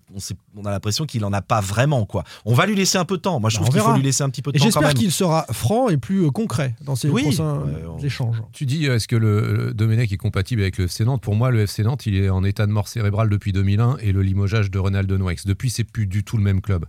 [0.56, 2.04] on, a l'impression qu'il en a pas vraiment.
[2.06, 2.24] quoi.
[2.44, 3.40] On va lui laisser un peu de temps.
[3.40, 4.94] Moi je Bah, trouve qu'il faut lui laisser un petit peu de Et temps j'espère
[4.94, 7.22] qu'il sera franc et plus euh, concret dans ses Oui.
[7.22, 8.42] prochains Ouais, on- échanges.
[8.52, 11.22] Tu dis, euh, est-ce que le, le Domenech est compatible avec le FC Nantes?
[11.22, 14.12] Pour moi, le FC Nantes, il est en état de mort cérébrale depuis 2001 et
[14.12, 15.32] le limogeage de Ronaldo Noix.
[15.44, 16.84] Depuis, c'est plus du tout le même club.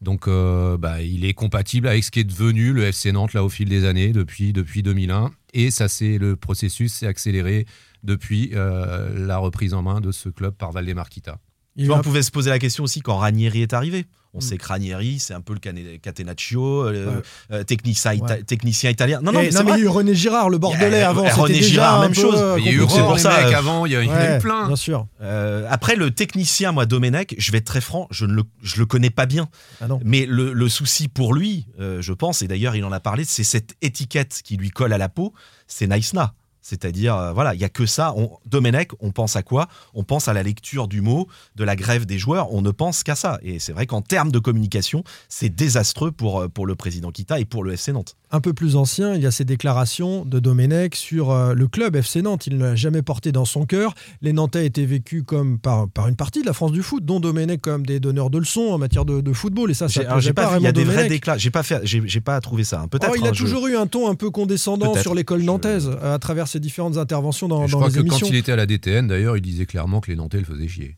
[0.00, 3.44] Donc, euh, bah, il est compatible avec ce qui est devenu le FC Nantes là
[3.44, 5.30] au fil des années, depuis, depuis 2001.
[5.54, 7.66] Et ça, c'est le processus s'est accéléré
[8.02, 11.38] depuis euh, la reprise en main de ce club par Valdemar Kita.
[11.76, 14.06] Il Tu vois, va- on pouvait se poser la question aussi quand Ranieri est arrivé.
[14.34, 14.40] On Mm.
[14.40, 17.22] sait que Ranieri, c'est un peu le catenaccio, euh, Ouais.
[17.52, 18.42] euh, technicien, ita- Ouais.
[18.42, 19.20] technicien italien.
[19.22, 21.28] Non, non, mais c'est il y a eu René Girard, le Bordelais, a- avant.
[21.28, 22.42] René déjà Girard, même chose.
[22.58, 24.36] Il y a eu c'est pour ça, euh, avant, il y, a- en a Ouais,
[24.38, 24.66] eu plein.
[24.68, 25.06] Bien sûr.
[25.20, 28.78] Euh, après, le technicien, moi, Domenech, je vais être très franc, je ne le, je
[28.78, 29.48] le connais pas bien.
[29.82, 30.00] Ah non.
[30.02, 33.24] Mais le, le souci pour lui, euh, je pense, et d'ailleurs il en a parlé,
[33.24, 35.34] c'est cette étiquette qui lui colle à la peau,
[35.66, 36.34] c'est Naïsna.
[36.62, 38.14] C'est-à-dire, euh, voilà, il y a que ça.
[38.16, 39.68] On, Domenech, on pense à quoi?
[39.94, 42.52] On pense à la lecture du mot, de la grève des joueurs.
[42.54, 43.38] On ne pense qu'à ça.
[43.42, 47.40] Et c'est vrai qu'en termes de communication, c'est désastreux pour, euh, pour le président Kita
[47.40, 48.16] et pour le FC Nantes.
[48.30, 51.96] Un peu plus ancien, il y a ces déclarations de Domenech sur euh, le club
[51.96, 52.46] FC Nantes.
[52.46, 53.94] Il ne l'a jamais porté dans son cœur.
[54.22, 57.20] Les Nantais étaient vécus comme par, par une partie de la France du foot, dont
[57.20, 59.70] Domenech comme des donneurs de leçons en matière de, de football.
[59.70, 61.10] Et ça, ça J'ai pas, il y vraiment a des vrais Domenech.
[61.10, 61.38] déclats.
[61.38, 62.80] J'ai pas fait, j'ai j'ai pas trouvé ça.
[62.80, 62.88] hein.
[62.88, 63.10] Peut-être.
[63.12, 65.90] Oh, il a hein, je- toujours eu un ton un peu condescendant sur l'école nantaise
[66.02, 68.26] à travers ses différentes interventions dans, Et je dans crois les que émissions.
[68.26, 70.68] quand il était à la DTN, d'ailleurs, il disait clairement que les Nantais le faisaient
[70.68, 70.96] chier.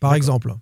[0.00, 0.54] par exemple.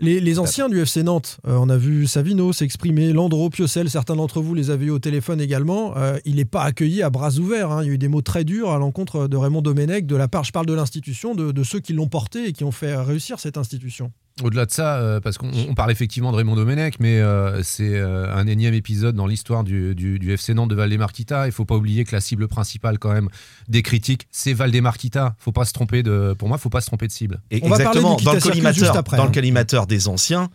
[0.00, 4.16] Les, les anciens du FC Nantes, euh, on a vu Savino s'exprimer, Landreau, Piocel, certains
[4.16, 5.96] d'entre vous les avez eu au téléphone également.
[5.96, 7.70] Euh, il n'est pas accueilli à bras ouverts.
[7.72, 7.82] hein.
[7.82, 10.26] Il y a eu des mots très durs à l'encontre de Raymond Domenech, de la
[10.28, 12.96] part, je parle de l'institution, de, de ceux qui l'ont porté et qui ont fait
[12.96, 14.12] réussir cette institution.
[14.42, 17.96] Au-delà de ça, euh, parce qu'on on parle effectivement de Raymond Domenech, mais euh, c'est
[17.96, 21.46] euh, un énième épisode dans l'histoire du, du- du FC Nantes de Valdemar Kita.
[21.46, 23.28] Il faut pas oublier que la cible principale quand même
[23.68, 25.34] des critiques, c'est Valdemar Kita.
[25.38, 27.40] Faut pas se tromper de, pour moi, faut pas se tromper de cible.
[27.50, 29.26] Et On va parler exactement, du dans le Kita Circus collimateur, juste après, dans hein.
[29.26, 30.48] le collimateur des anciens,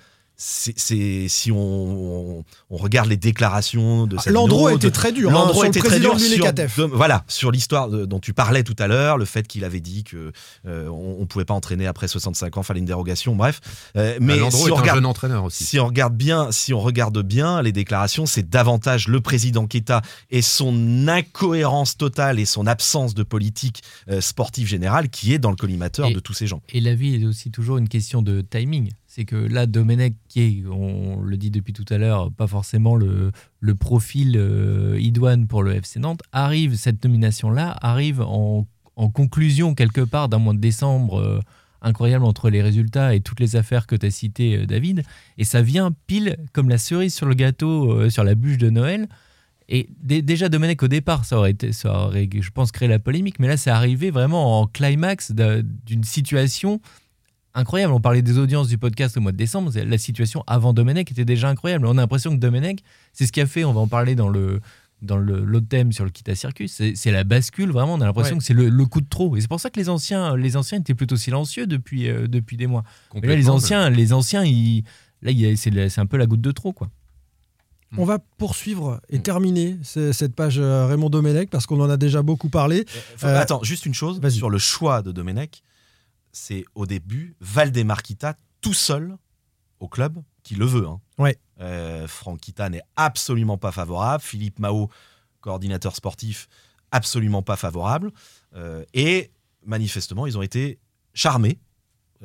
[0.45, 1.57] c'est si on,
[2.39, 4.21] on- on regarde les déclarations de Ah,
[4.75, 5.29] était très dur.
[5.29, 8.87] hein, le était très dur sur, de- voilà, sur l'histoire dont tu parlais tout à
[8.87, 10.31] l'heure, le fait qu'il avait dit que
[10.67, 13.61] euh, on, on pouvait pas entraîner après 65 ans, fallait une dérogation, bref.
[13.95, 15.63] Euh, mais Mais Landreau si est on un regarde, jeune entraîneur aussi.
[15.63, 20.01] si on regarde bien, si on regarde bien les déclarations, c'est davantage le président Keita
[20.29, 25.51] et son incohérence totale et son absence de politique euh, sportive générale qui est dans
[25.51, 26.61] le collimateur Et- de tous ces gens.
[26.69, 28.91] Et la vie est aussi toujours une question de timing.
[29.15, 32.95] C'est que là, Domenech, qui est, on le dit depuis tout à l'heure, pas forcément
[32.95, 33.31] le,
[33.75, 38.65] profil euh, idoine pour le FC Nantes, arrive, cette nomination-là arrive en,
[39.13, 41.39] conclusion quelque part d'un mois de décembre euh,
[41.83, 45.03] incroyable entre les résultats et toutes les affaires que tu as citées, euh, David.
[45.37, 49.07] Et ça vient pile comme la cerise sur le gâteau, sur la bûche de Noël.
[49.69, 52.97] Et dé- déjà, Domenech, au départ, ça aurait, été, ça aurait, je pense, créé la
[52.97, 56.81] polémique, mais là, c'est arrivé vraiment en climax d'un- d'une situation
[57.55, 57.93] incroyable.
[57.93, 59.71] On parlait des audiences du podcast au mois de décembre.
[59.71, 61.85] c'est- La situation avant Domenech était déjà incroyable.
[61.85, 62.79] On a l'impression que Domenech,
[63.13, 64.59] c'est ce qui a fait, on va en parler dans le
[65.01, 68.35] dans le- l'autre thème sur le Kita Circus, c'est la bascule, vraiment, on a l'impression
[68.35, 68.39] Ouais.
[68.39, 69.35] que c'est le, le coup de trop.
[69.35, 72.55] Et c'est pour ça que les anciens, les anciens étaient plutôt silencieux depuis, euh, depuis
[72.55, 72.85] des mois.
[73.13, 74.85] Mais là, les anciens, les anciens ils,
[75.21, 76.71] là, c'est un peu la goutte de trop.
[76.71, 76.89] quoi.
[77.97, 79.23] On va poursuivre et Mm.
[79.23, 82.85] terminer ce- cette page euh, Raymond Domenech parce qu'on en a déjà beaucoup parlé.
[83.25, 85.63] Euh, Attends, juste une chose sur le choix de Domenech.
[86.33, 89.15] C'est au début Valdemar Kita tout seul
[89.79, 90.87] au club qui le veut.
[90.87, 90.99] hein.
[91.17, 91.37] Ouais.
[91.61, 94.21] Euh, Franck Kita n'est absolument pas favorable.
[94.21, 94.89] Philippe Mao,
[95.39, 96.47] coordinateur sportif,
[96.91, 98.11] absolument pas favorable.
[98.55, 99.31] Euh, et
[99.65, 100.79] manifestement, ils ont été
[101.13, 101.59] charmés.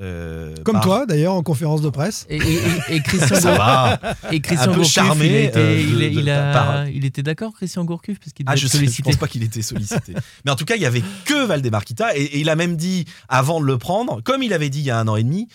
[0.00, 2.24] Euh, Comme par- toi d'ailleurs en conférence de presse.
[2.28, 4.00] Et, et- et- et Christian, Ça va.
[4.30, 8.46] et Christian Un peu Gourcuff, charmé, il, euh, il était d'accord, Christian Gourcuff, parce qu'il
[8.48, 9.02] Ah, je, sais, je sollicité.
[9.02, 10.14] pense pas qu'il était sollicité.
[10.44, 12.76] Mais en tout cas, il y avait que Valdemar Kita et, et il a même
[12.76, 15.24] dit avant de le prendre, comme il avait dit il y a un an et
[15.24, 15.48] demi,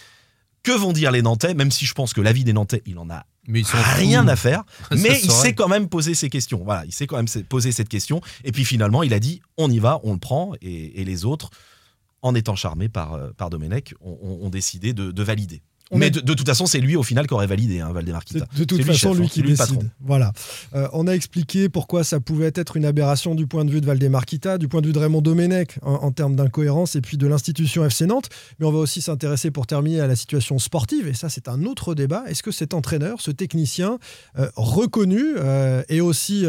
[0.63, 3.09] que vont dire les Nantais, même si je pense que l'avis des Nantais, il en
[3.09, 3.65] a Mais ils
[3.97, 6.61] rien à faire, mais il s'est quand même posé ces questions.
[6.63, 9.69] Voilà, il s'est quand même posé cette question et puis finalement, il a dit on
[9.69, 11.49] y va, on le prend et, et les autres,
[12.23, 15.61] en étant charmés par euh, par Domenech, ont, décidé de valider.
[15.93, 18.25] On mais de, de toute façon, c'est lui au final qui aurait validé, hein, Valdemar
[18.25, 18.45] Kita.
[18.57, 19.89] De toute façon chef, lui hein, qui lui décide.
[20.01, 20.33] Voilà.
[20.73, 23.85] Euh, on a expliqué pourquoi ça pouvait être une aberration du point de vue de
[23.85, 27.17] Valdemar Kita, du point de vue de Raymond Domenech en, en termes d'incohérence et puis
[27.17, 28.29] de l'institution FC Nantes.
[28.59, 31.63] Mais on va aussi s'intéresser pour terminer à la situation sportive et ça c'est un
[31.63, 32.23] autre débat.
[32.27, 33.99] Est-ce que cet entraîneur, ce technicien
[34.39, 36.45] euh, reconnu euh, et aussi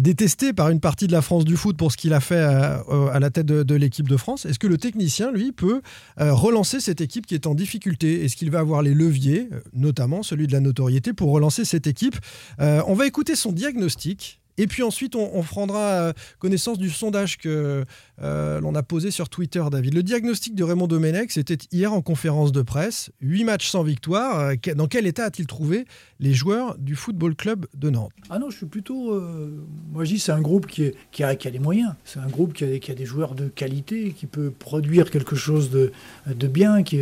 [0.00, 3.18] détesté par une partie de la France du foot pour ce qu'il a fait à
[3.18, 5.80] la tête de, de l'équipe de France, est-ce que le technicien lui peut
[6.18, 8.24] relancer cette équipe qui est en difficulté?
[8.24, 11.86] Est-ce qu'il va avoir les leviers, euh, notamment celui de la notoriété, pour relancer cette
[11.86, 12.16] équipe
[12.60, 14.40] Euh, On va écouter son diagnostic.
[14.58, 17.84] Et puis ensuite, on, prendra euh, connaissance du sondage que
[18.22, 19.94] euh, l'on a posé sur Twitter, David.
[19.94, 23.10] Le diagnostic de Raymond Domenech, c'était hier en conférence de presse.
[23.20, 24.38] Huit matchs sans victoire.
[24.40, 25.86] Euh, Dans quel état a-t-il trouvé
[26.20, 28.12] les joueurs du Football Club de Nantes?
[28.30, 29.12] Ah non, je suis plutôt.
[29.12, 29.50] euh,
[29.92, 31.94] moi, je dis c'est un groupe qui, est- qui, a, qui a des moyens.
[32.04, 35.34] C'est un groupe qui a, qui a des joueurs de qualité, qui peut produire quelque
[35.36, 35.90] chose de,
[36.26, 37.00] de bien, qui,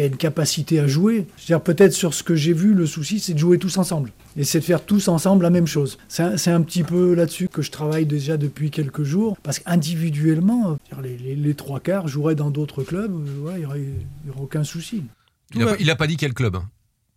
[0.00, 1.26] a une capacité à jouer.
[1.36, 3.78] Je veux dire, peut-être sur ce que j'ai vu, le souci, c'est de jouer tous
[3.78, 4.12] ensemble.
[4.36, 5.98] Et c'est de faire tous ensemble la même chose.
[6.08, 9.36] C'est un petit peu là-dessus que je travaille déjà depuis quelques jours.
[9.42, 10.51] Parce qu'individuellement,
[11.02, 13.86] les, les- les trois quarts joueraient dans d'autres clubs, euh, il n'y aurait,
[14.40, 15.04] aucun souci.
[15.54, 16.56] Il a, pas- dit quel club.
[16.56, 16.68] hein.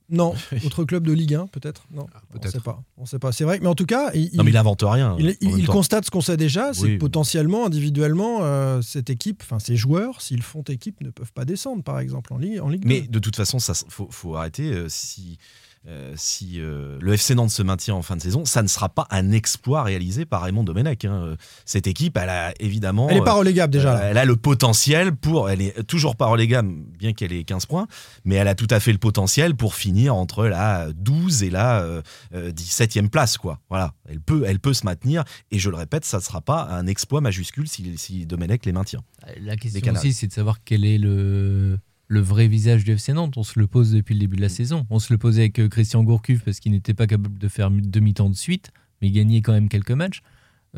[0.09, 2.51] Non, autre club de Ligue 1 peut-être Non, on ne peut-être.
[2.51, 2.83] sait pas.
[2.97, 3.31] On sait pas.
[3.31, 5.15] C'est vrai, mais en tout cas, il, Non, mais il invente rien.
[5.19, 6.93] Il, constate ce qu'on sait déjà, c'est Oui.
[6.95, 11.43] que potentiellement, individuellement, euh, cette équipe, enfin ces joueurs, s'ils font équipe, ne peuvent pas
[11.45, 13.07] descendre, par exemple, en Ligue, en Ligue Mais 2.
[13.07, 14.71] de toute façon, ça faut, faut arrêter.
[14.73, 15.39] euh, si
[15.87, 18.89] euh, si euh, le FC Nantes se maintient en fin de saison, ça ne sera
[18.89, 21.05] pas un exploit réalisé par Raymond Domenech.
[21.05, 21.35] hein.
[21.65, 23.07] Cette équipe, elle a évidemment.
[23.09, 23.93] Elle n'est pas euh, relégable déjà.
[23.93, 23.99] là.
[24.03, 25.49] euh, elle a le potentiel pour.
[25.49, 27.87] Elle est toujours pas relégable, bien qu'elle ait 15 points,
[28.23, 31.81] mais elle a tout à fait le potentiel pour finir entre la 12 et la
[31.81, 32.01] euh,
[32.33, 33.37] euh, 17e place.
[33.37, 33.59] Quoi.
[33.69, 33.93] Voilà.
[34.09, 35.23] Elle peut, elle peut se maintenir.
[35.51, 38.71] Et je le répète, ça ne sera pas un exploit majuscule si, si Domenech les
[38.73, 39.01] maintient.
[39.41, 43.37] La question aussi, c'est de savoir quel est le, le vrai visage du FC Nantes.
[43.37, 44.85] On se le pose depuis le début de la saison.
[44.89, 47.71] On se le posait avec euh, Christian Gourcuff parce qu'il n'était pas capable de faire
[47.71, 50.21] demi-temps de suite, mais il gagnait quand même quelques matchs.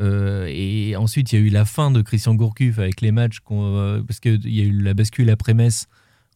[0.00, 3.38] Euh, et ensuite, il y a eu la fin de Christian Gourcuff avec les matchs,
[3.50, 5.86] euh, parce qu'il y a eu la bascule après Metz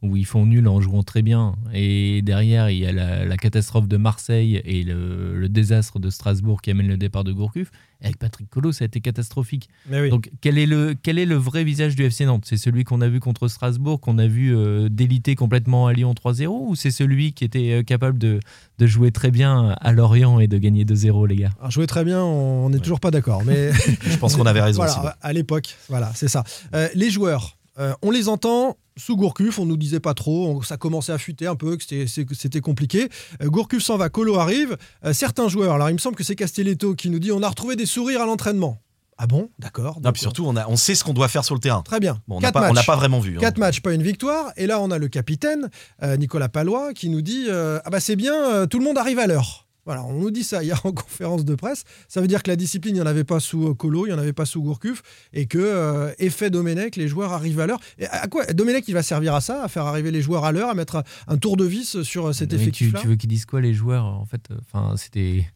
[0.02, 1.54] où ils font nul en jouant très bien.
[1.72, 6.10] Et derrière, il y a la, la catastrophe de Marseille et le, le désastre de
[6.10, 7.70] Strasbourg qui amène le départ de Gourcuff.
[8.00, 9.68] Et avec Patrick Collot, ça a été catastrophique.
[9.88, 10.10] Mais oui.
[10.10, 12.44] Donc, quel est, le, quel est le vrai visage du FC Nantes?
[12.46, 16.12] C'est celui qu'on a vu contre Strasbourg, qu'on a vu euh, déliter complètement à Lyon
[16.12, 18.40] 3-0 Ou c'est celui qui était euh, capable de,
[18.78, 21.50] de jouer très bien à Lorient et de gagner 2-0, les gars?
[21.60, 23.70] Alors, jouer très bien, on n'est toujours pas d'accord, mais
[24.02, 24.82] Je pense qu'on avait raison.
[24.82, 26.42] voilà, à l'époque, voilà, c'est ça.
[26.74, 30.62] Euh, les joueurs, euh, on les entend, Sous Gourcuff, on nous disait pas trop, on-
[30.62, 33.08] ça commençait à fuiter un peu, que c'était- compliqué.
[33.42, 34.76] Euh, Gourcuff s'en va, Colo arrive.
[35.04, 37.48] Euh, certains joueurs, alors il me semble que c'est Castelletto qui nous dit on a
[37.48, 38.78] retrouvé des sourires à l'entraînement.
[39.18, 39.50] Ah bon?
[39.58, 40.00] D'accord.
[40.02, 41.82] Non, puis surtout, on, a, on sait ce qu'on doit faire sur le terrain.
[41.82, 42.20] Très bien.
[42.26, 43.36] Bon, on n'a pas, vraiment vu.
[43.36, 43.40] hein.
[43.40, 44.52] Quatre matchs, pas une victoire.
[44.56, 45.70] Et là, on a le capitaine,
[46.02, 49.26] euh, Nicolas Palois, qui nous dit Ah bah c'est bien, tout le monde arrive à
[49.26, 49.61] l'heure.
[49.84, 51.84] Voilà, on nous dit ça hier en conférence de presse.
[52.08, 54.10] Ça veut dire que la discipline, il n'y en avait pas sous euh, Colo, il
[54.10, 57.66] n'y en avait pas sous Gourcuff, et que, euh, effet Domenech, les joueurs arrivent à
[57.66, 57.80] l'heure.
[57.98, 60.52] Et à quoi Domenech, il va servir à ça, à faire arriver les joueurs à
[60.52, 63.46] l'heure, à mettre un, tour de vis sur euh, cet Mais tu, veux qu'ils disent
[63.46, 65.46] quoi les joueurs En fait, euh, c'était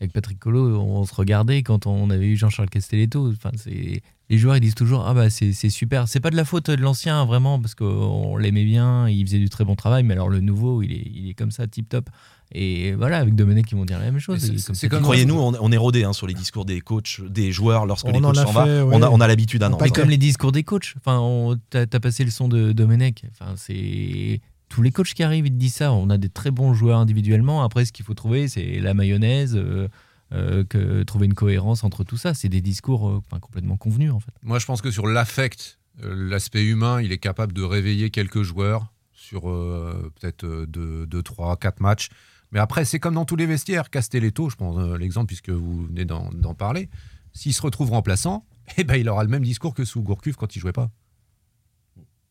[0.00, 3.30] avec Patrick Colo, on se regardait quand on avait eu Jean-Charles Castelletto.
[3.30, 6.08] Enfin, c'est les joueurs ils disent toujours ah bah c'est c'est super.
[6.08, 9.50] C'est pas de la faute de l'ancien vraiment parce qu'on l'aimait bien, il faisait du
[9.50, 10.02] très bon travail.
[10.04, 12.08] Mais alors le nouveau, il est il est comme ça, tip top.
[12.52, 14.38] Et voilà, avec Domenech, ils vont dire la même chose.
[14.72, 15.02] C'est- comme.
[15.02, 18.10] Croyez-nous, on, on est rodé hein, sur les discours des coachs, des joueurs lorsque On
[18.10, 18.64] les en coachs a s'en vont.
[18.64, 18.96] fait, ouais.
[18.96, 19.78] On a, on a l'habitude Nantes.
[19.78, 19.90] pas hein.
[19.94, 20.94] comme les discours des coachs.
[20.96, 23.22] Enfin, on- t'as as passé le son de Domenech.
[23.30, 25.92] Enfin, c'est tous les coachs qui arrivent, ils te disent ça.
[25.92, 27.62] On a des très bons joueurs individuellement.
[27.62, 29.54] Après, ce qu'il faut trouver, c'est la mayonnaise.
[29.56, 29.86] euh,
[30.32, 34.20] euh, que trouver une cohérence entre tout ça, c'est des discours euh, complètement convenus en
[34.20, 34.32] fait.
[34.42, 38.42] Moi, je pense que sur l'affect, euh, l'aspect humain, il est capable de réveiller quelques
[38.42, 42.08] joueurs sur peut-être 2, 3, 4 matchs.
[42.52, 43.90] Mais après, c'est comme dans tous les vestiaires.
[43.90, 46.88] Castelletto, je prends l'exemple puisque vous venez d'en parler.
[47.32, 48.46] S'il se retrouve remplaçant,
[48.78, 50.90] eh ben, il aura le même discours que sous Gourcuff quand il jouait pas.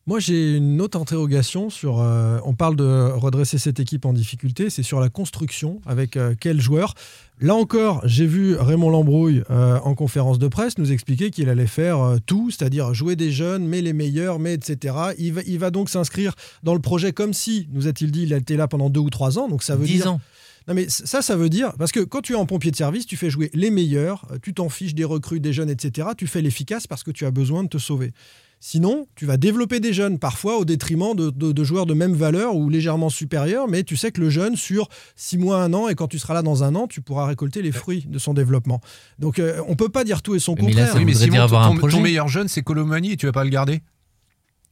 [0.06, 2.00] Moi, j'ai une autre interrogation sur.
[2.00, 6.34] euh, on parle de redresser cette équipe en difficulté, c'est sur la construction avec euh,
[6.40, 6.94] quels joueurs.
[7.40, 11.66] Là encore, j'ai vu Raymond Lambrouille euh, en conférence de presse nous expliquer qu'il allait
[11.66, 14.94] faire euh, tout, c'est-à-dire jouer des jeunes, mais les meilleurs, mais etc.
[15.18, 18.34] Il va, il va donc s'inscrire dans le projet comme si, nous a-t-il dit, il
[18.34, 19.48] a été là pendant deux ou trois ans.
[19.48, 20.12] Donc ça veut 10 dire.
[20.12, 20.20] ans.
[20.66, 23.06] Non mais ça, ça veut dire, parce que quand tu es en pompier de service,
[23.06, 26.08] tu fais jouer les meilleurs, tu t'en fiches des recrues, des jeunes, etc.
[26.16, 28.12] Tu fais l'efficace parce que tu as besoin de te sauver.
[28.62, 32.12] Sinon, tu vas développer des jeunes, parfois au détriment de, de- de joueurs de même
[32.12, 35.88] valeur ou légèrement supérieurs, mais tu sais que le jeune, sur six mois, un an,
[35.88, 38.34] et quand tu seras là dans un an, tu pourras récolter les fruits de son
[38.34, 38.80] développement.
[39.18, 40.88] Donc euh, on peut pas dire tout et son Mais là, contraire.
[40.92, 41.96] ça Oui, mais Simon, dire avoir ton, un projet.
[41.96, 43.80] ton meilleur jeune, c'est Colomani, et tu vas pas le garder?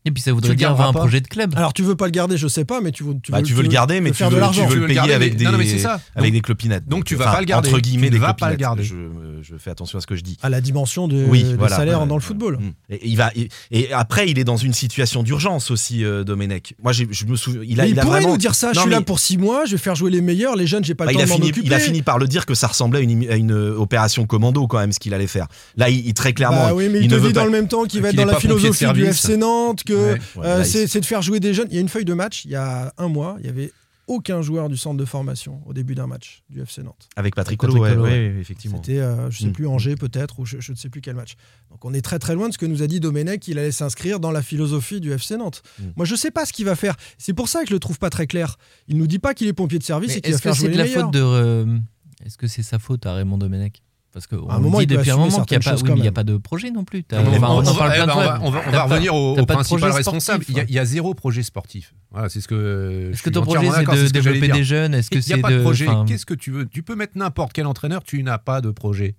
[0.08, 1.52] Et puis ça voudrait le dire avoir un pas projet de club.
[1.56, 3.44] Alors tu veux pas le garder, je sais pas, mais tu veux, tu Bah, veux,
[3.44, 4.66] tu veux le garder, mais tu faire veux, de tu l'argent.
[4.66, 6.00] veux le payer garder, avec des, non, non, mais c'est ça.
[6.16, 6.88] avec Donc- des clopinettes.
[6.88, 7.68] donc tu vas Enfin, pas le garder.
[7.68, 8.82] Entre guillemets, Tu ne des vas pas le garder.
[8.84, 8.94] Je,
[9.42, 10.36] je fais attention à ce que je dis.
[10.42, 12.56] à la dimension de, Oui, des voilà, salaires voilà, dans le football.
[12.58, 12.70] Mm.
[12.94, 16.74] Et, il va, et, et après, il est dans une situation d'urgence aussi, euh, Domenech.
[16.82, 17.60] Moi, je me souviens.
[17.64, 18.32] Il a, Mais il, il a pourrait vraiment.
[18.34, 20.56] nous dire ça, je suis là pour six mois, je vais faire jouer les meilleurs,
[20.56, 21.66] les jeunes, j'ai pas Bah, le il, temps de m'en occuper.
[21.66, 24.78] il a fini par le dire que ça ressemblait à une, une opération commando quand
[24.78, 25.46] même ce qu'il allait faire.
[25.76, 28.00] Là, il, très clairement, Bah oui, mais il, te dit dans le même temps qu'il
[28.02, 29.04] va être dans la philosophie du.
[29.04, 30.18] FC Nantes, que Ouais.
[30.36, 31.68] Ouais, euh, c'est il- de faire jouer des jeunes.
[31.70, 33.72] Il y a une feuille de match, il y a un mois, il y avait
[34.06, 37.10] aucun joueur du centre de formation au début d'un match du FC Nantes.
[37.14, 38.78] Avec Patrick Patrick Colo, ouais, effectivement.
[38.82, 39.52] C'était, euh, je sais Mm.
[39.52, 41.34] plus, Angers peut-être, ou je, je ne sais plus quel match.
[41.70, 43.70] Donc on est très très loin de ce que nous a dit Domenech, qu'il allait
[43.70, 45.62] s'inscrire dans la philosophie du FC Nantes.
[45.78, 45.82] Mm.
[45.96, 46.96] Moi je sais pas ce qu'il va faire.
[47.18, 48.56] C'est pour ça que je le trouve pas très clair.
[48.88, 50.52] Il nous dit pas qu'il est pompier de service Mais et qu'il va Est-ce faire
[50.52, 51.20] que jouer c'est de la faute de.
[51.22, 51.78] euh,
[52.24, 53.82] Est-ce que c'est sa faute à Raymond Domenech?
[54.12, 56.24] Parce qu'on moment, dit il depuis un moment qu'il n'y a, pas- oui, y a
[56.24, 57.04] de projet non plus.
[57.12, 58.24] On, enfin, on- on en on parle va, plein eh de ben, on fois.
[58.24, 60.44] va- on va- on T'as va pas- revenir au, au pas de principal projet responsable.
[60.44, 60.48] sportif.
[60.48, 61.94] Il y, a, il y a zéro projet sportif.
[62.10, 63.10] Voilà, c'est ce que.
[63.12, 64.94] Est-ce que ton projet c'est de développer des jeunes?
[64.94, 65.86] Est-ce que Il n'y a c'est pas de projet.
[66.06, 66.66] Qu'est-ce que tu veux?
[66.66, 69.14] Tu peux mettre n'importe quel entraîneur, tu n'as pas de projet.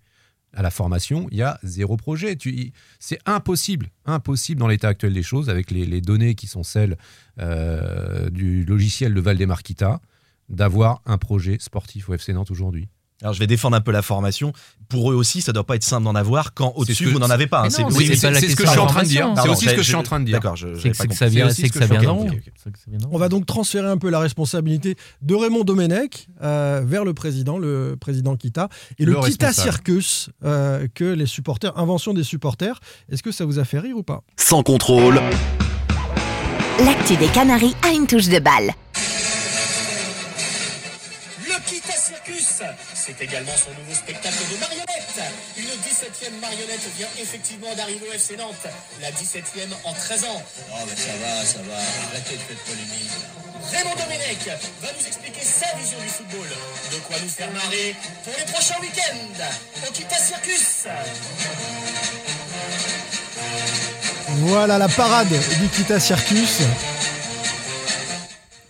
[0.55, 2.35] À la formation, il y a zéro projet.
[2.97, 6.97] C'est impossible, impossible dans l'état actuel des choses, avec les, les données qui sont celles
[7.39, 10.01] euh, du logiciel de Valdemarquita,
[10.49, 12.89] d'avoir un projet sportif au FC Nantes aujourd'hui.
[13.21, 14.53] Alors, je vais défendre un peu la formation.
[14.87, 17.47] Pour eux aussi, ça doit pas être simple d'en avoir quand au-dessus vous n'en avez
[17.47, 17.63] pas.
[17.63, 17.69] hein.
[17.69, 19.33] C'est oui, ce que je suis en train de dire.
[19.41, 20.33] C'est aussi ce que je suis en train de dire.
[20.35, 22.25] D'accord, je- C'est que ça vient, C'est que que ça vient d'en.
[23.11, 27.57] On va donc transférer un peu la responsabilité de Raymond Domenech euh, vers le président,
[27.57, 28.69] le président Kita.
[28.97, 29.51] Et le, Le Kita.
[29.53, 32.79] Circus euh, que les supporters, invention des supporters,
[33.11, 34.21] est-ce que ça vous a fait rire ou pas?
[34.37, 35.21] Sans contrôle,
[36.85, 38.71] L'actu des Canaries a une touche de balle.
[42.29, 42.61] Circus,
[42.93, 45.21] c'est également son nouveau spectacle de marionnettes.
[45.57, 48.67] Une 17e marionnette vient effectivement d'arriver au FC Nantes,
[49.01, 50.43] la 17e en 13 ans.
[50.71, 51.77] Oh, mais ça va, ça va.
[52.09, 53.11] Arrêtez de faire polémique.
[53.71, 54.47] Raymond Domenech
[54.81, 56.47] va nous expliquer sa vision du football.
[56.91, 60.87] De quoi nous faire marrer pour les prochains week-ends au Kita Circus.
[64.27, 66.61] Voilà la parade du Kita Circus.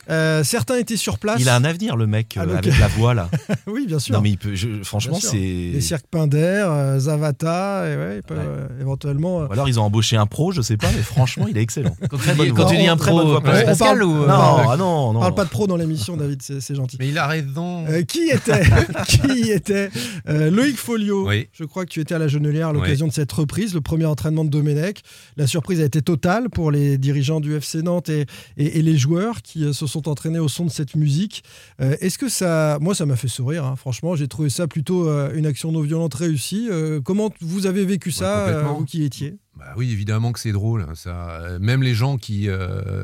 [0.09, 1.37] Euh, certains étaient sur place.
[1.39, 3.29] Il a un avenir, le mec, Ah, euh, donc- avec la voix là.
[3.67, 4.15] oui, bien sûr.
[4.15, 4.55] Non, mais il peut.
[4.55, 5.37] je- franchement, c'est.
[5.37, 9.39] Les cirques Pinder, euh, Zavata, et ouais, il peut, euh, éventuellement.
[9.39, 11.95] Ou alors ils ont embauché un pro, je sais pas, mais franchement, il est excellent.
[12.09, 14.03] Quand tu dis- quand tu dis un pro, Pascal.
[14.03, 14.33] Ou, euh, Non,
[14.69, 15.19] ah non, On non.
[15.19, 16.97] parle pas de pro dans l'émission, David, c'est gentil.
[16.99, 17.85] Mais il a raison.
[17.87, 18.61] Euh, qui était,
[19.07, 19.89] qui était
[20.27, 21.47] euh, Loïc Folio Oui.
[21.53, 24.05] Je crois que tu étais à la Genelière à l'occasion de cette reprise, le premier
[24.05, 25.01] entraînement de Domenech.
[25.37, 28.25] La surprise a été totale pour les dirigeants du FC Nantes et,
[28.57, 31.43] et- et les joueurs qui se sont entraînés au son de cette musique.
[31.81, 32.77] Euh, Est-ce que ça.
[32.81, 33.75] Moi, ça m'a fait sourire, hein.
[33.75, 34.15] franchement.
[34.15, 36.67] J'ai trouvé ça plutôt euh, une action non violente réussie.
[36.71, 39.37] Euh, comment vous avez vécu ça, vous qui étiez?
[39.57, 40.83] Bah oui, évidemment que c'est drôle.
[40.89, 42.47] hein, Ça, même les gens qui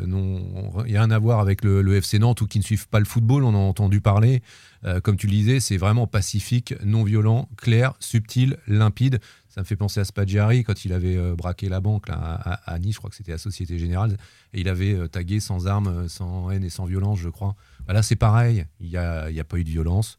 [0.05, 3.05] n'ont rien à voir avec le, le FC Nantes ou qui ne suivent pas le
[3.05, 4.41] football, on en a entendu parler.
[5.03, 9.19] Comme tu le disais, c'est vraiment pacifique, non violent, clair, subtil, limpide.
[9.55, 12.73] Ça me fait penser à Spaggiari quand il avait euh, braqué la banque là, à,
[12.73, 14.17] à Nice, je crois que c'était la Société Générale,
[14.51, 17.55] et il avait euh, tagué sans armes, euh, sans haine et sans violence, je crois.
[17.87, 18.65] Bah là, c'est pareil.
[18.81, 20.17] Il n'y a, il y a pas eu de violence.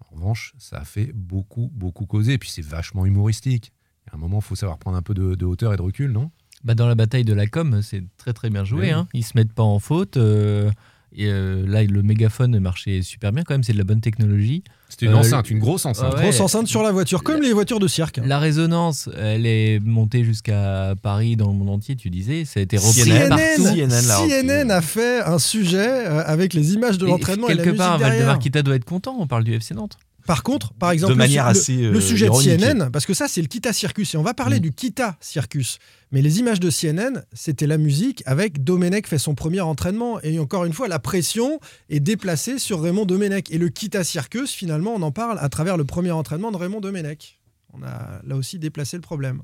[0.00, 2.34] En revanche, ça a fait beaucoup, beaucoup causer.
[2.34, 3.72] Et puis c'est vachement humoristique.
[4.12, 6.12] A un moment, il faut savoir prendre un peu de, de hauteur et de recul,
[6.12, 6.30] non?
[6.62, 8.88] Bah, dans la bataille de la com, c'est très très bien joué.
[8.88, 8.90] Oui.
[8.90, 9.08] Hein.
[9.14, 10.18] Ils se mettent pas en faute.
[10.18, 10.70] euh,
[11.16, 13.62] et euh, là, le mégaphone marchait super bien quand même.
[13.62, 14.62] C'est de la bonne technologie.
[14.94, 16.14] C'était une Euh, enceinte, une grosse enceinte.
[16.14, 18.20] ouais, Grosse enceinte sur la voiture, comme les voitures de cirque.
[18.24, 22.44] La résonance, elle est montée jusqu'à Paris, dans le monde entier, tu disais.
[22.44, 23.64] Ça a été repris CNN, partout.
[23.64, 27.56] CNN, là, CNN a fait un sujet euh, avec les images de l'entraînement et la
[27.56, 28.16] quelque musique part, derrière.
[28.18, 29.16] Valdemar Kita doit être content.
[29.18, 29.96] On parle du FC Nantes.
[30.26, 32.48] Par contre, par exemple, De le manière su- le, assez, euh, le sujet ironique.
[32.50, 34.60] de CNN, parce que ça, c'est le Kita Circus, et on va parler Mm.
[34.60, 35.78] du Kita Circus.
[36.12, 40.20] Mais les images de CNN, c'était la musique avec Domenech fait son premier entraînement.
[40.22, 41.60] Et encore une fois, la pression
[41.90, 43.50] est déplacée sur Raymond Domenech.
[43.50, 46.80] Et le Kita Circus, finalement, on en parle à travers le premier entraînement de Raymond
[46.80, 47.40] Domenech.
[47.72, 49.42] On a là aussi déplacé le problème.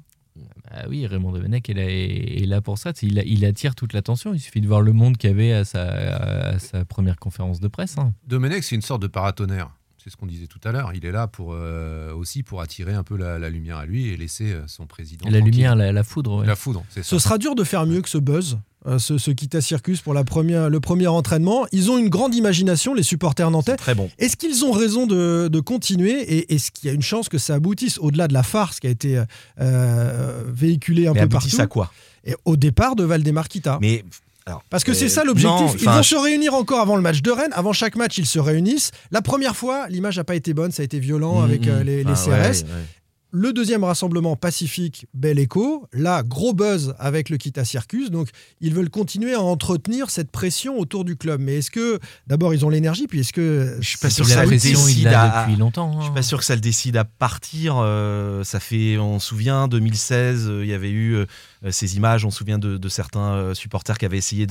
[0.71, 2.93] Ah oui, Raymond Domenech est là, est- est là pour ça.
[3.03, 4.33] Il, il attire toute l'attention.
[4.33, 5.83] Il suffit de voir le monde qu'il y avait à sa,
[6.53, 7.99] à sa première conférence de presse.
[7.99, 8.15] hein.
[8.27, 9.71] Domenech, c'est une sorte de paratonnerre.
[10.03, 10.93] C'est ce qu'on disait tout à l'heure.
[10.95, 14.09] Il est là pour euh, aussi pour attirer un peu la, la lumière à lui
[14.09, 15.27] et laisser euh, son président.
[15.27, 15.53] La tranquille.
[15.53, 16.41] lumière, la, la foudre.
[16.41, 16.47] ouais.
[16.47, 17.09] La foudre, c'est ça.
[17.11, 20.15] Ce sera dur de faire mieux que ce buzz, euh, ce, ce Kita Circus pour
[20.15, 21.67] la première, le premier entraînement.
[21.73, 23.77] Ils ont une grande imagination, les supporters nantais.
[23.77, 24.11] Très bon.
[24.19, 27.37] Est-ce qu'ils ont raison de, de continuer et est-ce qu'il y a une chance que
[27.37, 29.23] ça aboutisse au-delà de la farce qui a été
[29.61, 31.93] euh, véhiculée un Mais peu partout à quoi?
[32.25, 34.03] et au départ de Valdemar Kita Mais.
[34.51, 35.77] Alors, Parce que euh, c'est ça l'objectif.
[35.81, 37.53] Ils vont je- se réunir encore avant le match de Rennes.
[37.55, 38.91] Avant chaque match, ils se réunissent.
[39.11, 40.73] La première fois, l'image n'a pas été bonne.
[40.73, 41.85] Ça a été violent Mm, avec euh, mm.
[41.85, 42.29] les, les CRS.
[42.29, 42.65] ouais, ouais.
[43.33, 45.87] Le deuxième rassemblement pacifique, bel écho.
[45.93, 48.11] Là, gros buzz avec le Kita Circus.
[48.11, 48.29] Donc,
[48.61, 51.41] ils veulent continuer à entretenir cette pression autour du club.
[51.41, 53.77] Mais est-ce que, d'abord, ils ont l'énergie Puis est-ce que.
[53.81, 55.93] Je suis pas sûr a que ça le décide à- depuis longtemps.
[55.99, 56.15] Je suis hein.
[56.15, 57.77] pas sûr que ça le décide à partir.
[57.79, 61.27] euh, ça fait, on se souvient, 2016, euh, il y avait eu euh,
[61.71, 62.25] ces images.
[62.25, 64.49] On se souvient de, de certains euh, supporters qui avaient essayé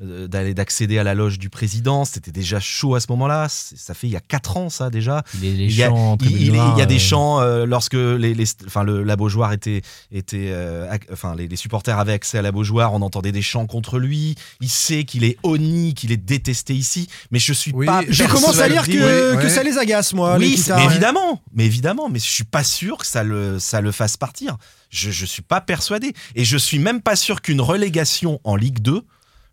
[0.00, 2.04] d'aller d'accéder à la loge du président.
[2.06, 3.48] C'était déjà chaud à ce moment-là.
[3.50, 5.22] Ça fait il y a 4 ans, ça déjà.
[5.40, 7.42] Les, les Il y a, chants en il- tribune il- il y a des chants
[7.66, 7.92] lorsque
[8.22, 12.14] les, les- enfin, le, la Beaujoire était, était euh, ac- enfin, les, les supporters avaient
[12.14, 14.34] accès à la Beaujoire, on entendait des chants contre lui.
[14.62, 18.02] Il sait qu'il est honni, qu'il est détesté ici, mais je suis Oui, pas.
[18.08, 20.36] Je commence à lire que, ça les agace, moi.
[20.38, 23.92] oui, mais évidemment, mais évidemment, mais je suis pas sûr que ça le, ça le
[23.92, 24.56] fasse partir.
[24.90, 28.78] Je, je suis pas persuadé, et je suis même pas sûr qu'une relégation en Ligue
[28.80, 29.02] 2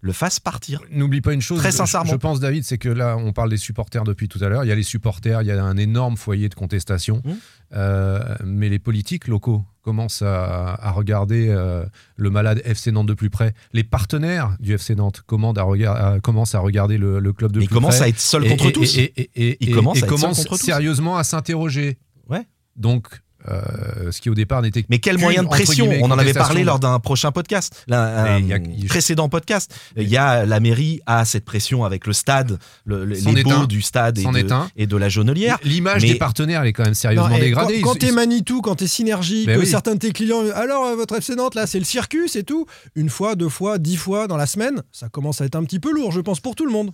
[0.01, 0.81] le fasse partir.
[0.91, 1.59] N'oublie pas une chose.
[1.59, 2.09] Très sincèrement.
[2.09, 4.63] Je pense, David, c'est que là, on parle des supporters depuis tout à l'heure.
[4.63, 7.21] Il y a les supporters, il y a un énorme foyer de contestation.
[7.25, 7.31] Mmh.
[7.73, 11.85] Euh, mais les politiques locaux commencent à, à regarder euh,
[12.15, 13.53] le malade FC Nantes de plus près.
[13.73, 15.21] Les partenaires du FC Nantes
[15.57, 18.01] à regard- à- commencent à regarder le, le club de Mais plus près.
[18.01, 18.97] à être seul Et- contre tous.
[18.97, 20.65] Et, et- et- Il et- commence et à être seul commence contre tous.
[20.65, 21.97] sérieusement à s'interroger.
[22.29, 22.47] Ouais.
[22.75, 23.07] Donc,
[23.47, 26.63] euh, ce qui au départ n'était Mais quel moyen de pression On en avait parlé
[26.63, 29.73] lors d'un prochain podcast, là, un y a- précédent podcast.
[29.95, 33.81] Il y a la mairie a cette pression avec le stade, le- les baux du
[33.81, 35.57] stade et de, et la jaunelière.
[35.63, 37.81] L'image des partenaires, elle est quand même sérieusement Non, dégradée.
[37.81, 39.67] Quand, t'es Manitou, quand t'es Synergie, Ben que oui.
[39.67, 42.65] certains de tes clients, alors euh, votre FC Nantes, là, c'est le circus et tout,
[42.95, 45.79] une fois, deux fois, dix fois dans la semaine, ça commence à être un petit
[45.79, 46.91] peu lourd, je pense, pour tout le monde.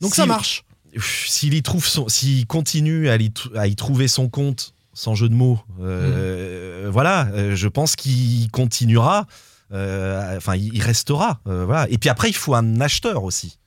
[0.00, 0.64] Donc Si- ça marche.
[0.98, 5.14] S'il y trouve son, s'il continue à y, tr- à y trouver son compte, sans
[5.14, 9.26] jeu de mots, euh, voilà, euh, je pense qu'il continuera.
[9.72, 11.40] euh, Enfin, il restera.
[11.46, 11.86] euh, voilà.
[11.90, 13.58] Et puis après, il faut un acheteur aussi.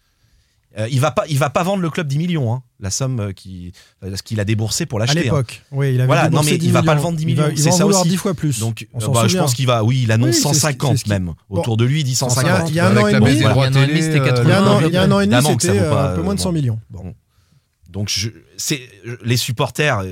[0.78, 3.20] Euh, il va pas, il va pas vendre le club 10 millions, hein, la somme
[3.22, 3.72] euh, qui,
[4.04, 5.22] euh, ce qu'il a déboursé pour À l'acheter.
[5.22, 5.24] hein.
[5.24, 6.96] l'époque, oui, il avait Voilà, non mais 10 il va pas millions.
[6.96, 8.10] le vendre 10 Il va- millions, il c'est va en ça vouloir aussi.
[8.10, 8.60] 10 fois plus.
[8.60, 10.48] Donc, On euh, s'en bah, je pense qu'il va, oui, il annonce Oui, c'est ce
[10.50, 11.26] qui- 150 c'est ce qui- même.
[11.50, 11.60] Bon.
[11.62, 12.70] Autour de lui, il dit 150.
[12.70, 13.72] Il y a un an et demi, baisse des il y a droits un an
[13.72, 14.44] et demi, télé, c'était euh, 80.
[14.44, 16.44] Il y a un euh, peu moins de bon.
[16.44, 16.80] 100 millions.
[16.90, 17.16] Bon.
[17.90, 18.82] Donc je, c'est
[19.24, 20.04] les supporters.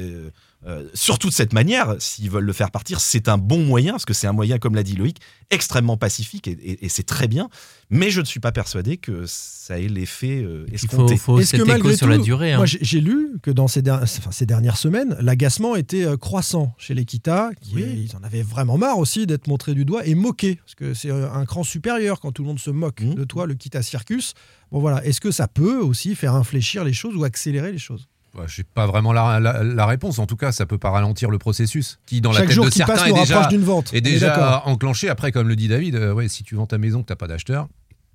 [0.67, 4.06] Euh, surtout de cette manière, s'ils veulent le faire partir, c'est un bon moyen, parce
[4.06, 5.17] que c'est un moyen, comme l'a dit Loïc,
[5.49, 7.49] extrêmement pacifique et, et- et c'est très bien.
[7.89, 11.13] Mais je ne suis pas persuadé que ça ait l'effet euh, escompté.
[11.15, 12.06] Est-ce que malgré tout,
[12.58, 16.17] Moi, j'ai j'ai lu que dans ces, der- enfin, ces dernières semaines, l'agacement était euh,
[16.17, 17.52] croissant chez l'Equita.
[17.62, 20.56] qui- Ils en avaient vraiment marre aussi d'être montrés du doigt et moqués.
[20.56, 23.13] Parce que c'est un cran supérieur quand tout le monde se moque Mmh.
[23.15, 24.34] de toi, le Kita Circus.
[24.71, 25.06] Bon, voilà.
[25.06, 28.08] Est-ce que ça peut aussi faire infléchir les choses ou accélérer les choses?
[28.35, 30.17] Ouais, Je n'ai pas vraiment la, la- la réponse.
[30.19, 32.65] En tout cas, ça peut pas ralentir le processus qui, dans la Chaque tête jour
[32.65, 33.93] de qui certains, passe est déjà, rapproche d'une vente.
[33.93, 35.07] est On déjà enclenché.
[35.09, 37.17] Après, comme le dit David, euh, ouais, si tu vends ta maison que tu n'as
[37.17, 37.67] pas d'acheteur,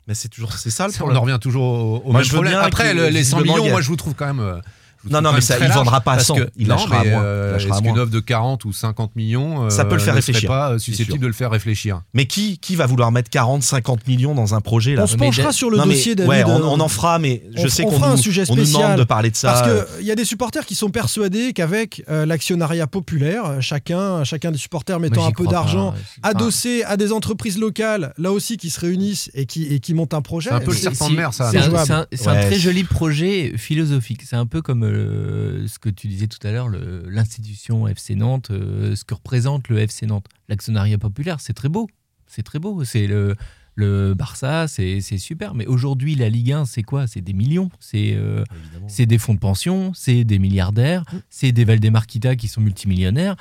[0.08, 1.18] Mais c'est toujours c'est ça le on problème.
[1.18, 2.58] en revient toujours au, au Moi, même je problème.
[2.60, 4.60] Après, les 100 visiblement, millions, a- moi, je vous trouve quand même.
[5.06, 7.00] Euh, Non, non, mais ça, il vendra pas à parce 100, que- il non, lâchera
[7.00, 9.94] à mais, moins, euh, à Est-ce qu'une offre de 40 ou 50 millions Ça peut
[9.94, 13.12] le faire réfléchir, pas euh, susceptible de le faire réfléchir Mais qui, qui va vouloir
[13.12, 15.94] mettre 40, 50 millions dans un projet là On se penchera sur le Non, mais-
[15.94, 16.30] dossier, David.
[16.30, 18.16] Ouais, on, euh, on en fera, mais je on- sais on qu'on fera nous, un
[18.16, 18.82] sujet on nous spécial.
[18.82, 19.52] demande de parler de ça.
[19.52, 23.60] Parce euh, qu'il y a des supporters qui sont persuadés qu'avec euh, l'actionnariat populaire, euh,
[23.60, 28.32] chacun, chacun des supporters mettant un peu d'argent, crois adossé à des entreprises locales, là
[28.32, 30.50] aussi qui se réunissent et qui, et qui montent un projet.
[30.50, 31.50] C'est un peu le serpent de mer, ça.
[31.50, 34.22] C'est un, très joli projet philosophique.
[34.28, 38.50] C'est un peu comme euh, ce que tu disais tout à l'heure, l'institution FC Nantes,
[38.50, 40.26] euh, ce que représente le FC Nantes.
[40.48, 41.88] L'actionnariat populaire, c'est très beau.
[42.26, 42.84] C'est très beau.
[42.84, 43.34] C'est le,
[43.78, 45.54] le Barça, c'est super.
[45.54, 47.06] Mais aujourd'hui, la Ligue 1, c'est quoi?
[47.06, 47.70] C'est des millions.
[47.78, 48.44] C'est euh,
[48.88, 53.36] c'est des fonds de pension, c'est des milliardaires, c'est des Valdemarquita qui sont multimillionnaires.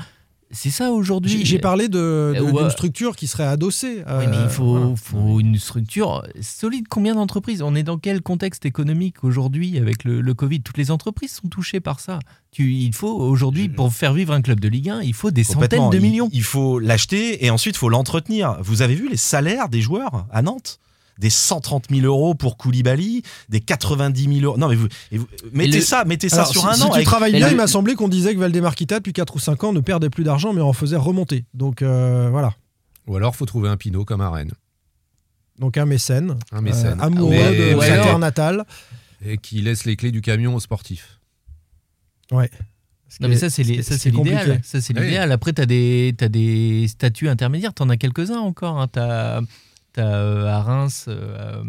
[0.51, 1.45] C'est ça aujourd'hui.
[1.45, 2.69] J'ai parlé de- de- d'une ouais.
[2.69, 3.97] structure qui serait adossée.
[4.07, 4.95] Oui, mais euh, il faut, voilà.
[4.95, 6.85] faut une structure solide.
[6.89, 7.61] Combien d'entreprises?
[7.61, 10.61] On est dans quel contexte économique aujourd'hui avec le, le Covid?
[10.61, 12.19] Toutes les entreprises sont touchées par ça.
[12.51, 15.43] Tu, il faut aujourd'hui, pour faire vivre un club de Ligue 1, il faut des
[15.43, 16.29] centaines de Il- millions.
[16.31, 18.57] Il, faut l'acheter et ensuite il faut l'entretenir.
[18.61, 20.79] Vous avez vu les salaires des joueurs à Nantes?
[21.19, 24.57] Des 130 000 euros pour Koulibaly, des 90 000 euros.
[24.57, 26.87] Non, mais vous, et vous- mettez le- ça, mettez ça sur si, un si an.
[26.89, 29.39] tu avec- travailles bien, le- il m'a semblé qu'on disait que Valdemarquita, depuis 4 ou
[29.39, 31.45] 5 ans, ne perdait plus d'argent, mais en faisait remonter.
[31.53, 32.53] Donc euh, voilà.
[33.07, 34.51] Ou alors, faut trouver un Pinot comme à Rennes.
[35.59, 36.99] Donc un mécène, Un mécène.
[36.99, 38.65] euh, amoureux Mais- de mais sa alors- terre natale.
[39.25, 41.19] Et qui laisse les clés du camion aux sportifs.
[42.31, 42.49] Ouais.
[43.19, 43.83] Non, mais ça, c'est l'idéal.
[43.83, 43.97] Ça,
[44.81, 45.05] c'est Oui.
[45.05, 45.31] l'idéal.
[45.31, 47.73] Après, tu as des, t'as des statuts intermédiaires.
[47.73, 48.79] Tu en as quelques-uns encore.
[48.79, 48.87] hein.
[48.91, 49.41] Tu as,
[50.03, 51.63] à Reims, euh,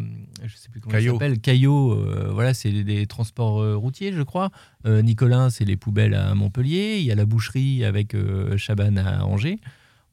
[0.45, 1.13] je sais plus comment Caillot.
[1.13, 4.51] il s'appelle, Caillot, euh, voilà, c'est des, transports euh, routiers, je crois.
[4.87, 6.99] Euh, Nicolas, c'est les poubelles à Montpellier.
[6.99, 9.59] Il y a la boucherie avec euh, Chaban à Angers.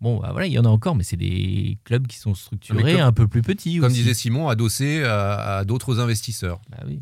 [0.02, 2.94] Bon, bah, voilà, il y en a encore, mais c'est des clubs qui sont structurés
[2.94, 3.78] comme- un peu plus petits.
[3.78, 3.98] Comme aussi.
[4.02, 6.60] disait Simon, adossé à, à d'autres investisseurs.
[6.70, 7.00] Bah oui.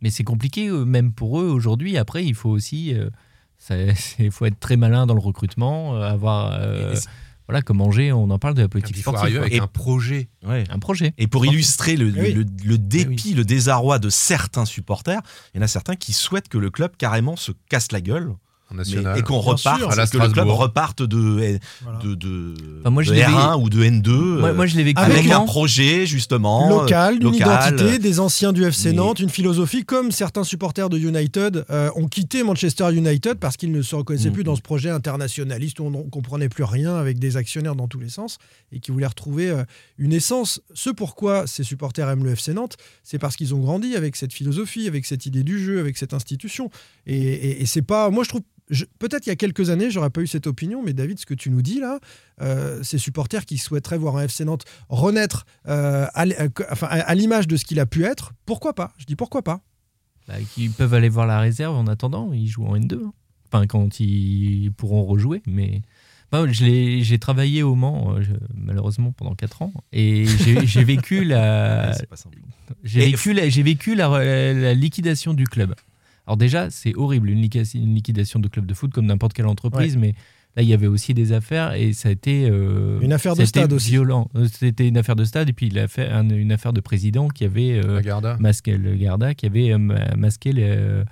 [0.00, 1.96] Mais c'est compliqué, euh, même pour eux aujourd'hui.
[1.98, 2.94] Après, il faut aussi.
[2.94, 3.08] euh,
[3.58, 3.74] ça-
[4.30, 6.52] faut être très malin dans le recrutement, euh, avoir.
[6.60, 6.94] euh,
[7.48, 9.22] voilà, comme Angers, on en parle de la politique Il faut sportive.
[9.24, 9.46] arriver quoi.
[9.46, 10.28] avec Et- un projet.
[10.46, 10.64] Ouais.
[10.70, 11.14] Un projet.
[11.18, 12.32] Et pour illustrer le, Oui.
[12.32, 15.20] le- le dépit, le désarroi de certains supporters,
[15.54, 18.34] il y en a certains qui souhaitent que le club carrément se casse la gueule
[18.74, 19.90] Mais- et qu'on reparte, sûr.
[19.92, 20.58] À la que le club Strasbourg.
[20.58, 21.98] reparte de, Voilà.
[22.02, 24.10] de, de, Enfin, moi, je de l'ai R1 ou de N2
[24.40, 27.74] Moi, euh, moi, je l'ai vécu Avec avec un projet justement local, euh, d'une local.
[27.76, 31.90] identité, des anciens du FC mais- Nantes, une philosophie, comme certains supporters de United euh,
[31.94, 34.34] ont quitté Manchester United parce qu'ils ne se reconnaissaient Mhm.
[34.34, 37.86] plus dans ce projet internationaliste où on ne comprenait plus rien avec des actionnaires dans
[37.86, 38.38] tous les sens
[38.72, 39.62] et qui voulaient retrouver euh,
[39.96, 40.60] une essence.
[40.74, 44.32] Ce pourquoi ces supporters aiment le FC Nantes, c'est parce qu'ils ont grandi avec cette
[44.32, 46.68] philosophie, avec cette idée du jeu, avec cette institution.
[47.06, 48.42] Et, et- et c'est pas, moi je trouve.
[48.98, 51.34] Peut-être il y a quelques années, j'aurais pas eu cette opinion, mais David, ce que
[51.34, 52.00] tu nous dis là,
[52.40, 56.48] euh, ces supporters qui souhaiteraient voir un FC Nantes renaître euh, à, euh,
[56.82, 58.92] à- l'image de ce qu'il a pu être, pourquoi pas?
[58.98, 59.60] Je dis pourquoi pas.
[60.26, 62.32] Bah, qui peuvent aller voir la réserve en attendant.
[62.32, 62.96] Ils jouent en N2.
[63.06, 63.12] hein.
[63.52, 65.40] Enfin, quand ils pourront rejouer.
[65.46, 65.82] Mais
[66.32, 69.72] Bah, je l'ai- j'ai travaillé au Mans, euh, je- malheureusement, pendant 4 ans.
[69.92, 70.24] Et
[70.66, 71.92] j'ai vécu la.
[71.92, 72.16] Ouais.
[72.82, 75.76] J'ai vécu, la, j'ai vécu la liquidation du club.
[76.26, 80.14] Alors déjà, c'est horrible, une, liquidation de club de foot comme n'importe quelle entreprise, mais
[80.56, 82.48] là, il y avait aussi des affaires et ça a été...
[82.50, 83.90] euh, Une affaire de stade aussi.
[83.90, 84.28] violent.
[84.34, 86.80] Euh, C'était une affaire de stade et puis il a fait un- une affaire de
[86.80, 88.36] président qui avait euh, Garda.
[88.40, 91.02] masqué le Garda, qui avait euh, ma- masqué les,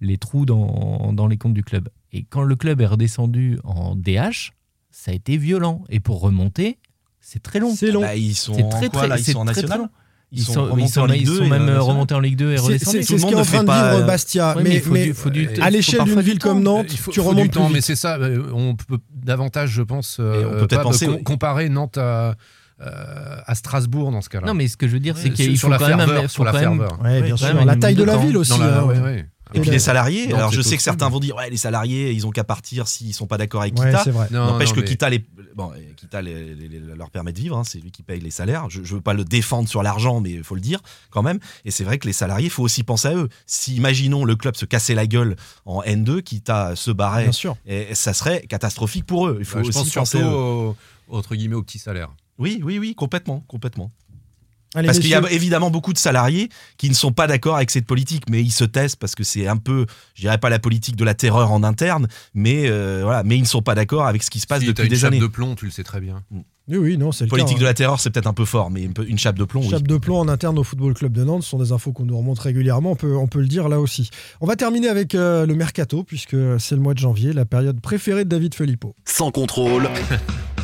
[0.00, 1.88] les trous dans, dans les comptes du club.
[2.12, 4.52] Et quand le club est redescendu en DH,
[4.90, 5.84] ça a été violent.
[5.90, 6.78] Et pour remonter,
[7.20, 7.74] c'est très long.
[7.74, 8.00] C'est long.
[8.00, 9.88] Bah, ils sont très, quoi, très- là Ils c'est sont en très, très national long.
[10.36, 12.14] Ils Ils sont sont, remontés ils sont- en Ligue ils 2 sont et même remontés
[12.14, 12.98] en Ligue 2 et C'est- redescendus.
[13.02, 14.48] C'est Tout le c'est ce monde qu'est en train de vivre euh, Bastia.
[14.56, 16.62] Ouais, mais mais il faut mais du- faut du- à l'échelle d'une du ville comme
[16.62, 18.16] Nantes, faut, tu faut remontes du plus temps, mais c'est ça.
[18.16, 21.96] euh, On peut davantage, je pense, euh, on peut peut-être pas penser, com- comparer Nantes
[21.98, 22.34] à,
[22.82, 24.46] euh, à Strasbourg dans ce cas-là.
[24.46, 26.28] Non, mais ce que je veux dire, c'est qu'il faut la quand même...
[26.28, 26.98] sur la ferveur.
[27.02, 27.54] Bien sûr.
[27.64, 28.52] La une taille de la ville aussi.
[29.54, 32.10] Et, puis les salariés, Non, alors je sais que certains vont dire ouais les salariés
[32.12, 34.02] ils ont qu'à partir s'ils sont pas d'accord avec Ouais, Kita.
[34.02, 34.26] c'est vrai.
[34.32, 35.24] Non, N'empêche que mais- Kita, les,
[35.54, 38.32] bon, Kita les- les- les- leur permet de vivre, hein, c'est lui qui paye les
[38.32, 38.68] salaires.
[38.70, 40.80] Je, je veux pas le défendre sur l'argent, mais il faut le dire
[41.10, 41.38] quand même.
[41.64, 43.28] Et c'est vrai que les salariés, il faut aussi penser à eux.
[43.46, 47.56] Si imaginons le club se cassait la gueule en N2, Kita se barrait, Bien sûr.
[47.66, 49.36] et ça serait catastrophique pour eux.
[49.38, 50.34] Il faut Bah, je aussi pense penser surtout à eux.
[50.34, 50.76] au-
[51.08, 52.08] entre guillemets au petit salaire.
[52.38, 53.90] Oui, oui, oui, complètement, complètement.
[54.76, 57.70] Allez, Parce qu'il y a évidemment beaucoup de salariés qui ne sont pas d'accord avec
[57.70, 60.58] cette politique, mais ils se taisent parce que c'est un peu, je dirais pas la
[60.58, 64.06] politique de la terreur en interne, mais euh, voilà, mais ils ne sont pas d'accord
[64.06, 65.20] avec ce qui se passe Si depuis une des chape années.
[65.20, 66.22] de plomb, tu le sais très bien.
[66.68, 67.68] Oui, oui, non, c'est le Politique cas, de hein.
[67.68, 69.70] la terreur, c'est peut-être un peu fort, mais une, une chape de plomb, oui.
[69.70, 72.04] Chape de plomb en interne au Football Club de Nantes, ce sont des infos qu'on
[72.04, 74.10] nous remonte régulièrement, on peut, on peut le dire là aussi.
[74.42, 77.80] On va terminer avec euh, le mercato, puisque c'est le mois de janvier, la période
[77.80, 78.94] préférée de David Filippo.
[79.04, 79.88] Sans contrôle,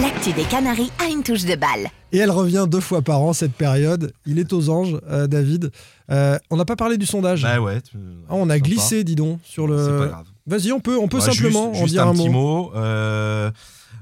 [0.00, 1.88] L'actu des Canaries a une touche de balle.
[2.12, 4.12] Et elle revient deux fois par an, cette période.
[4.26, 5.70] Il est aux anges, euh, David.
[6.10, 7.42] Euh, on n'a pas parlé du sondage.
[7.42, 7.80] Bah ouais.
[7.80, 7.96] tu-
[8.28, 8.58] Ah, on a sympa.
[8.60, 9.78] glissé, dis donc, sur le.
[9.84, 10.26] C'est pas grave.
[10.46, 12.70] Vas-y, on peut, on peut Ouais, simplement juste, en juste dire un, un, petit mot.
[12.70, 12.72] mot.
[12.74, 13.50] Euh,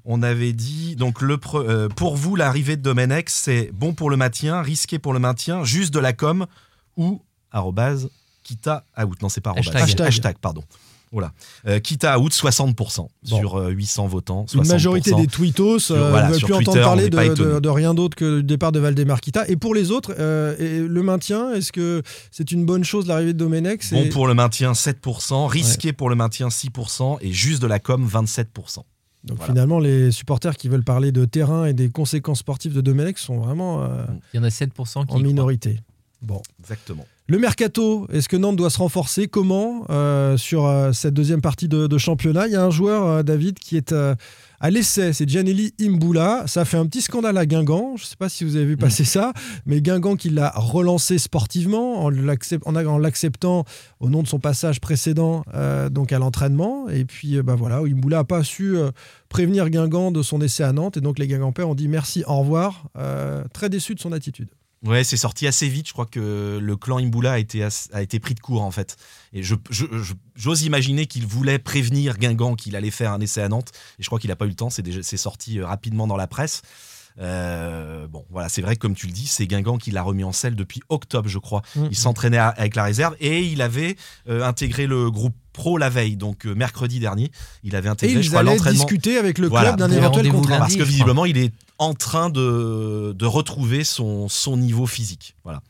[0.05, 4.11] on avait dit donc le pre- euh, pour vous l'arrivée de Domenech c'est bon pour
[4.11, 6.47] le maintien, risqué pour le maintien, juste de la com
[6.97, 7.21] ou
[7.53, 8.09] arrobase
[8.43, 10.07] kita out non c'est pas arrobase Hashtag.
[10.09, 10.65] hashtag, pardon.
[11.13, 11.33] Voilà.
[11.67, 13.09] Euh, Kita out 60% Bon.
[13.39, 14.47] sur euh, 800 votants.
[14.55, 14.69] Une 60%.
[14.73, 17.55] majorité des tweetos Sur- euh, voilà, ne veulent sur plus Twitter, entendre parler de, étonné.
[17.55, 19.47] de- de rien d'autre que le départ de Valdemar Kita.
[19.49, 23.35] Et pour les autres, euh, et le maintien, est-ce que c'est une bonne chose l'arrivée
[23.35, 27.67] de Domenech Bon pour le maintien 7%, risqué pour le maintien 6% et juste de
[27.67, 28.85] la com 27%.
[29.25, 29.53] Donc Voilà.
[29.53, 33.37] finalement, les supporters qui veulent parler de terrain et des conséquences sportives de Domenech sont
[33.39, 35.21] vraiment euh, Il y en a 7% qui en croient.
[35.23, 35.79] minorité.
[36.23, 36.41] Bon.
[36.61, 37.05] Exactement.
[37.29, 39.29] Le mercato, est-ce que Nantes doit se renforcer?
[39.29, 39.87] Comment?
[39.91, 43.23] Euh, sur euh, cette deuxième partie de, de championnat Il y a un joueur, euh,
[43.23, 43.95] David, qui est
[44.61, 46.45] à l'essai, c'est Gianelli Imbula.
[46.47, 47.95] Ça a fait un petit scandale à Guingamp.
[47.97, 49.33] Je ne sais pas si vous avez vu passer ça,
[49.67, 53.65] mais Guingamp qui l'a relancé sportivement en l'accep- en, en l'acceptant
[54.01, 55.45] au nom de son passage précédent
[55.91, 56.89] donc à l'entraînement.
[56.89, 58.77] Et puis bah voilà, Imbula n'a pas su
[59.29, 60.97] prévenir Guingamp de son essai à Nantes.
[60.97, 62.85] Et donc les Guingampais ont dit merci, au revoir.
[63.53, 64.49] Très déçu de son attitude.
[64.85, 65.87] Ouais, c'est sorti assez vite.
[65.89, 67.63] Je crois que le clan Imbula a été,
[67.93, 68.97] a été pris de court, en fait.
[69.33, 73.43] Et je- je- je- j'ose imaginer qu'il voulait prévenir Guingamp qu'il allait faire un essai
[73.43, 73.71] à Nantes.
[73.99, 74.71] Et je crois qu'il n'a pas eu le temps.
[74.71, 76.63] C'est sorti euh, rapidement dans la presse.
[77.21, 80.25] Euh, bon, voilà, c'est vrai que comme tu le dis, c'est Guingamp qui l'a remis
[80.25, 81.63] en selle depuis octobre, je crois.
[81.77, 81.89] Mhm.
[81.91, 83.97] Il s'entraînait à- avec la réserve et il avait
[84.29, 87.31] euh, intégré le groupe pro la veille, donc euh, mercredi dernier.
[87.63, 88.79] Il avait Et intégré, je ils crois, allaient l'entraînement.
[88.85, 90.51] discuter avec le Voilà, club d'un éventuel contrat.
[90.53, 90.61] lundi.
[90.61, 95.35] Parce que je visiblement, il est en train de, de retrouver son, son niveau physique.
[95.45, 95.61] Voilà.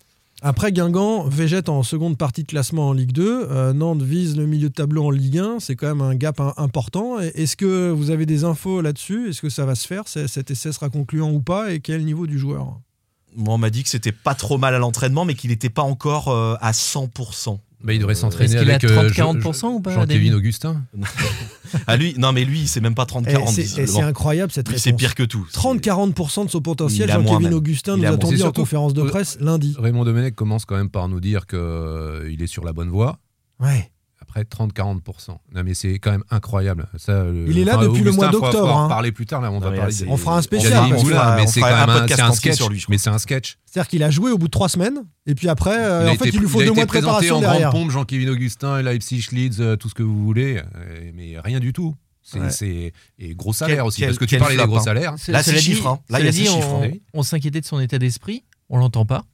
[0.44, 3.46] Après, Guingamp végète en seconde partie de classement en Ligue 2.
[3.48, 5.60] Euh, Nantes vise le milieu de tableau en Ligue 1.
[5.60, 7.20] C'est quand même un gap important.
[7.20, 9.28] Et- Est-ce que vous avez des infos là-dessus?
[9.30, 10.02] Est-ce que ça va se faire?
[10.06, 11.72] C'est- Cet essai sera concluant ou pas?
[11.72, 12.80] Et quel niveau du joueur?
[13.36, 15.82] Moi, on m'a dit que c'était pas trop mal à l'entraînement, mais qu'il n'était pas
[15.82, 17.60] encore euh, à 100%.
[17.84, 20.82] Bah, il devrait Euh, s'entraîner Est-ce qu'il avec a euh, 30-40% ou pas, Jean-Kévin Augustin?
[21.86, 23.48] Ah, lui, non, mais lui, c'est même pas Eh, 30-40.
[23.48, 23.92] C'est visiblement.
[23.92, 24.82] c'est incroyable cette réponse.
[24.82, 25.46] c'est pire que tout.
[25.54, 27.08] 30-40% de son potentiel.
[27.08, 27.52] Il a moins Jean-Kévin.
[27.52, 28.30] Augustin Il nous a a moins.
[28.30, 29.74] dit C'est en conférence de euh, presse lundi.
[29.78, 33.18] Raymond Domenech commence quand même par nous dire qu'il est sur la bonne voie.
[33.58, 33.90] Ouais.
[34.34, 35.28] Après 30-40%.
[35.54, 36.88] Non mais c'est quand même incroyable.
[36.96, 38.88] Ça, Il est là enfin, depuis le mois d'octobre, faudra en hein.
[38.88, 39.42] parler plus tard.
[39.42, 39.94] Là, on Non, va parler.
[39.94, 40.72] des- On fera un spécial.
[40.88, 42.56] mais on c'est quand un même sketch.
[42.56, 43.58] sur lui, mais c'est un sketch.
[43.66, 45.04] C'est-à-dire qu'il a joué au bout de trois semaines.
[45.26, 46.84] Et puis après, euh, en fait, été, il lui faut il a deux été mois
[46.84, 47.70] de présenté préparation en derrière.
[47.70, 50.62] grande pompe, Jean-Kévin Augustin, Leipzig, Leeds, euh, tout ce que vous voulez.
[50.76, 51.94] euh, Mais rien du tout.
[52.22, 52.50] C'est, Ouais.
[52.50, 54.00] c'est- et gros salaire Quel- aussi.
[54.00, 54.80] quel- parce que tu parlais des gros hein.
[54.80, 55.12] salaires.
[55.12, 55.98] Là, c'est Cela dit- chiffre, hein.
[56.08, 56.90] Là, il y a chiffres, on, hein.
[57.12, 58.44] on s'inquiétait de son état d'esprit.
[58.70, 59.24] On l'entend pas.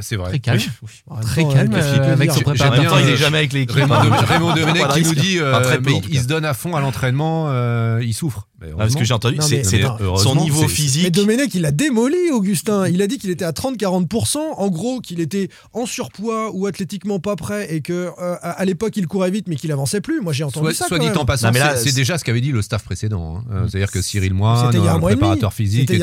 [0.00, 0.30] C'est vrai.
[0.30, 0.58] Très calme.
[0.58, 2.98] Même Très temps, calme, euh, euh, avec son préparateur.
[2.98, 3.70] il bien, est jamais avec l'équipe.
[3.70, 6.52] Raymond, de- Raymond Domenech qui nous dit euh, Enfin, peu, mais il se donne à
[6.52, 8.48] fond à l'entraînement, euh, il souffre.
[8.60, 11.12] Mais Ah, parce que j'ai entendu, c'est son niveau c'est- Mais physique.
[11.12, 12.88] Domenech, il a démoli Augustin.
[12.88, 14.38] Il a dit qu'il était à 30-40%.
[14.56, 18.96] En gros, qu'il était en surpoids ou athlétiquement pas prêt et que euh, à l'époque,
[18.96, 20.20] il courait vite mais qu'il avançait plus.
[20.20, 20.88] Moi, j'ai entendu Soit, ça.
[20.88, 21.18] soit quand dit même.
[21.18, 23.36] en passant, Non, mais là, c'est- déjà ce qu'avait dit le staff précédent.
[23.38, 23.44] hein.
[23.52, 25.98] Euh, C'est-à-dire que Cyril Moine, le préparateur physique et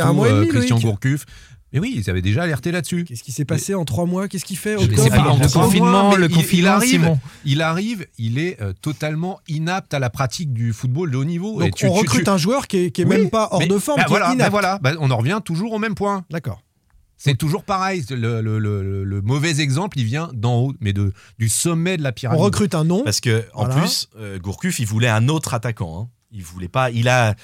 [0.48, 0.80] Christian.
[0.80, 1.26] Gourcuff.
[1.74, 3.06] Mais oui, ils avaient déjà alerté là-dessus.
[3.06, 4.28] Qu'est-ce qui s'est passé en trois mois?
[4.28, 6.90] Qu'est-ce qu'il fait Je octobre sais pas, Le confinement, mois, le il- il confinement, arrive,
[6.90, 7.20] Simon.
[7.46, 11.60] Il arrive, il est euh, totalement inapte à la pratique du football de haut niveau.
[11.60, 13.48] Donc, Et tu- on recrute tu- un joueur qui est, qui est Oui, même pas
[13.52, 15.72] hors mais- de forme, bah qui voilà, est bah voilà, bah on en revient toujours
[15.72, 16.26] au même point.
[16.30, 16.62] D'accord.
[17.24, 18.04] C'est toujours pareil.
[18.10, 22.02] Le, le- le- le mauvais exemple, il vient d'en haut, mais de, du sommet de
[22.04, 22.42] la On pyramide.
[22.42, 23.04] recrute un nom.
[23.04, 23.80] Parce que en Voilà.
[23.80, 26.02] plus, euh, Gourcuff, il voulait un autre attaquant.
[26.02, 26.10] hein.
[26.32, 26.90] Il voulait pas.
[26.92, 27.36] Il a,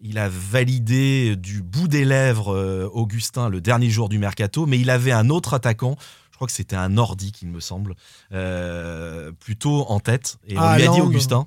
[0.00, 4.78] il a validé du bout des lèvres euh, Augustin le dernier jour du mercato, mais
[4.78, 5.96] il avait un autre attaquant.
[6.30, 7.94] Je crois que c'était un nordique, il me semble,
[8.32, 10.38] euh, plutôt en tête.
[10.46, 11.00] Et on lui a dit.
[11.00, 11.46] Augustin.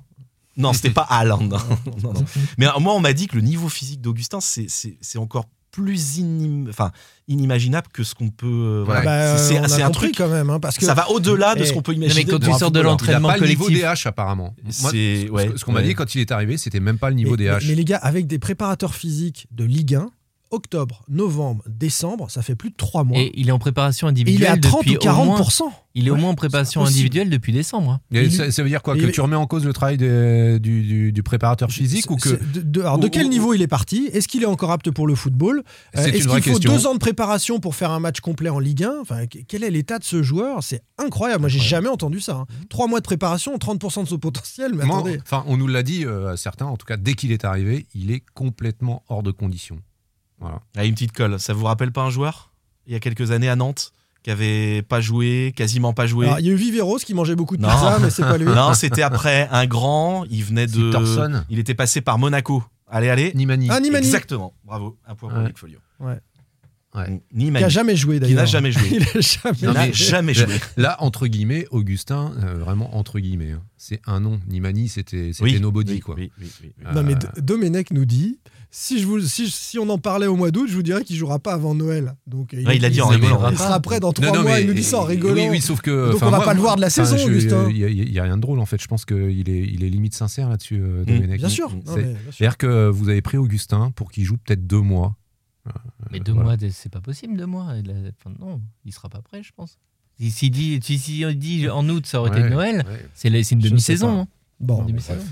[0.56, 1.48] Non, c'était pas Haaland.
[2.02, 2.24] Non, non.
[2.58, 5.46] Mais moi, on m'a dit que le niveau physique d'Augustin, c'est encore
[5.84, 6.90] plus inim- enfin,
[7.28, 8.46] inimaginable que ce qu'on peut.
[8.46, 9.02] euh, voilà.
[9.02, 10.16] Bah, c'est un compris truc.
[10.16, 12.24] quand même, hein, parce que ça va au-delà de ce qu'on peut mais imaginer.
[12.24, 13.86] quand tu sors de l'entraînement pas le niveau collectif.
[14.04, 14.54] DH apparemment.
[14.82, 15.86] Moi, C'est- ce- ouais, ce qu'on m'a ouais.
[15.86, 17.58] dit quand il est arrivé, c'était même pas le niveau mais, DH.
[17.62, 20.10] mais- mais les gars, avec des préparateurs physiques de Ligue 1,
[20.50, 23.18] octobre, novembre, décembre, ça fait plus de 3 mois.
[23.18, 25.64] Et il est en préparation Et il est individuelle à 30 depuis ou 40%.
[25.64, 27.90] au moins- Il est au Ouais, moins en préparation individuelle depuis décembre.
[27.90, 28.00] hein.
[28.12, 29.96] Et il- ça, ça veut dire quoi Que il- tu remets en cause le travail
[29.96, 33.62] du, du- du préparateur physique ou que de, de- alors, de quel ou- niveau il
[33.62, 34.08] est parti?
[34.12, 35.58] Est-ce qu'il est encore apte pour le football?
[35.58, 35.62] Euh,
[35.94, 36.72] C'est Est-ce une vraie qu'il faut question.
[36.76, 39.64] deux ans de préparation pour faire un match complet en Ligue 1 enfin, qu- Quel
[39.64, 40.62] est l'état de ce joueur?
[40.62, 41.40] C'est incroyable.
[41.40, 42.34] Moi, j'ai jamais entendu ça.
[42.36, 42.46] hein.
[42.68, 44.72] Trois mois de préparation, 30% de son potentiel.
[44.74, 45.18] Mais Moi, attendez.
[45.22, 47.86] enfin, on nous l'a dit euh, à certains, en tout cas, dès qu'il est arrivé,
[47.94, 49.80] il est complètement hors de condition.
[50.40, 50.60] Voilà.
[50.76, 51.38] Ah, une petite colle.
[51.38, 52.50] Ça vous rappelle pas un joueur
[52.86, 56.26] il y a quelques années à Nantes qui avait pas joué, quasiment pas joué?
[56.26, 57.68] Alors, il y a eu Viveros qui mangeait beaucoup de Non.
[57.68, 58.44] pizza, mais c'est pas lui.
[58.54, 60.24] Non, c'était après un grand.
[60.30, 60.90] Il venait de.
[60.90, 61.44] Thorson.
[61.50, 62.62] Il était passé par Monaco.
[62.88, 63.32] Allez, allez.
[63.34, 63.68] Nimani.
[63.70, 64.04] Ah, Nimani.
[64.04, 64.52] Exactement.
[64.64, 64.98] Bravo.
[65.06, 65.44] Un point pour Ouais.
[65.46, 65.78] Nick Folio.
[66.00, 66.18] Ouais.
[66.94, 67.22] Ouais.
[67.32, 67.58] Nimani.
[67.60, 68.38] Qui a jamais joué Qui d'ailleurs.
[68.40, 68.88] n'a jamais joué.
[69.14, 70.56] il jamais Il n'a jamais joué.
[70.76, 73.62] Là, entre guillemets, Augustin, euh, vraiment entre guillemets, hein.
[73.76, 74.40] c'est un nom.
[74.48, 75.92] Nimani, c'était c'était Oui, nobody.
[75.94, 76.16] oui, quoi.
[76.16, 76.84] oui, oui, oui, oui.
[76.94, 78.40] Non, mais Euh, D- Domenech nous dit
[78.72, 81.16] si, je vous, si, si on en parlait au mois d'août, je vous dirais qu'il
[81.16, 82.14] jouera pas avant Noël.
[82.26, 83.50] Donc, Ouais, il a dit en rigolant.
[83.50, 84.44] Il sera prêt dans trois mois.
[84.44, 85.34] mais- il nous dit ça en rigolant.
[85.34, 86.12] Oui, oui, sauf que.
[86.12, 87.68] Donc, on va moi, pas le voir de la saison, je- Augustin.
[87.70, 88.80] Il n'y a, il y a rien de drôle, en fait.
[88.80, 91.38] Je pense qu'il est, il est limite sincère là-dessus, euh, Mm, Domenech.
[91.38, 91.72] Bien sûr.
[92.30, 95.16] C'est-à-dire que vous avez pris Augustin pour qu'il joue peut-être deux mois.
[96.10, 96.56] Mais deux voilà.
[96.56, 97.74] mois, c'est pas possible, deux mois.
[97.82, 97.94] Il a-
[98.24, 99.78] enfin, non, il sera pas prêt, je pense.
[100.18, 103.08] Si, si dit, si, si on dit en août, ça aurait Ouais, été Noël, ouais.
[103.14, 104.26] c'est une demi-saison.
[104.60, 104.84] Bon,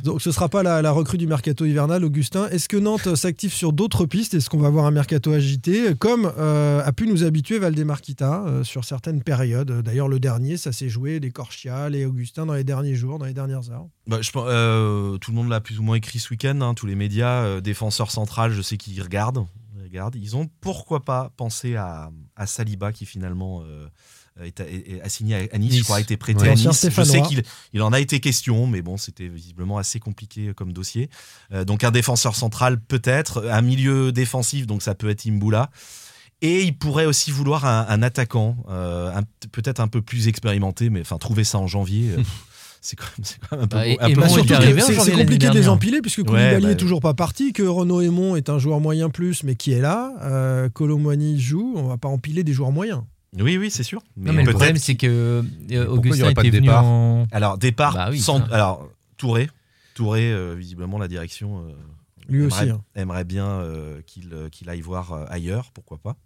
[0.05, 2.49] donc ce sera pas la, la recrue du mercato hivernal, Augustin.
[2.49, 4.33] Est-ce que Nantes s'active sur d'autres pistes?
[4.33, 8.64] Est-ce qu'on va avoir un mercato agité, comme euh, a pu nous habituer Valdemarquita euh,
[8.64, 9.83] sur certaines périodes?
[9.83, 13.26] D'ailleurs, le dernier, ça s'est joué des Corchia, les Augustin dans les derniers jours, dans
[13.26, 13.87] les dernières heures.
[14.07, 16.87] Bah, je euh, tout le monde l'a plus ou moins écrit ce week-end, hein, tous
[16.87, 19.45] les médias, euh, défenseurs central, je sais qu'ils regardent,
[19.76, 20.16] ils regardent.
[20.16, 23.89] Ils ont pourquoi pas pensé à, à Saliba qui finalement euh,
[24.45, 25.78] est, est- est- a signé à, à nice, Nice.
[25.80, 26.49] je crois, a été prêté Ouais.
[26.51, 26.89] à Nice.
[26.91, 30.72] Je sais qu'il il en a été question, mais bon, c'était visiblement assez compliqué comme
[30.72, 31.11] dossier.
[31.53, 35.70] Euh, donc un défenseur central peut-être, un milieu défensif, donc ça peut être Imboula.
[36.41, 39.12] Et il pourrait aussi vouloir un, un attaquant, euh,
[39.51, 42.22] peut-être un peu plus expérimenté, mais enfin trouver ça en janvier, euh,
[42.80, 44.36] c'est quand même, c'est quand même un peu, Bah, et- un et peu c'est
[45.11, 48.51] compliqué de les empiler puisque Koulibaly bah- est toujours pas parti, que Renaud Aymon est
[48.51, 52.45] un joueur moyen plus mais qui est là, euh, Colomboigny joue, on va pas empiler
[52.45, 53.03] des joueurs moyens.
[53.37, 54.01] Oui, oui, c'est sûr.
[54.16, 57.26] Non, mais le problème, c'est que euh, Augustin aurait pas de était venu départ en.
[57.31, 58.41] Alors, départ, Bah oui, sans.
[58.51, 59.49] Alors, Touré.
[59.95, 61.59] Touré, euh, visiblement, la direction.
[61.66, 61.72] euh,
[62.29, 62.70] Lui aimerait, aussi.
[62.70, 62.83] hein.
[62.95, 66.16] aimerait bien euh, qu'il qu'il aille voir euh, ailleurs, pourquoi pas.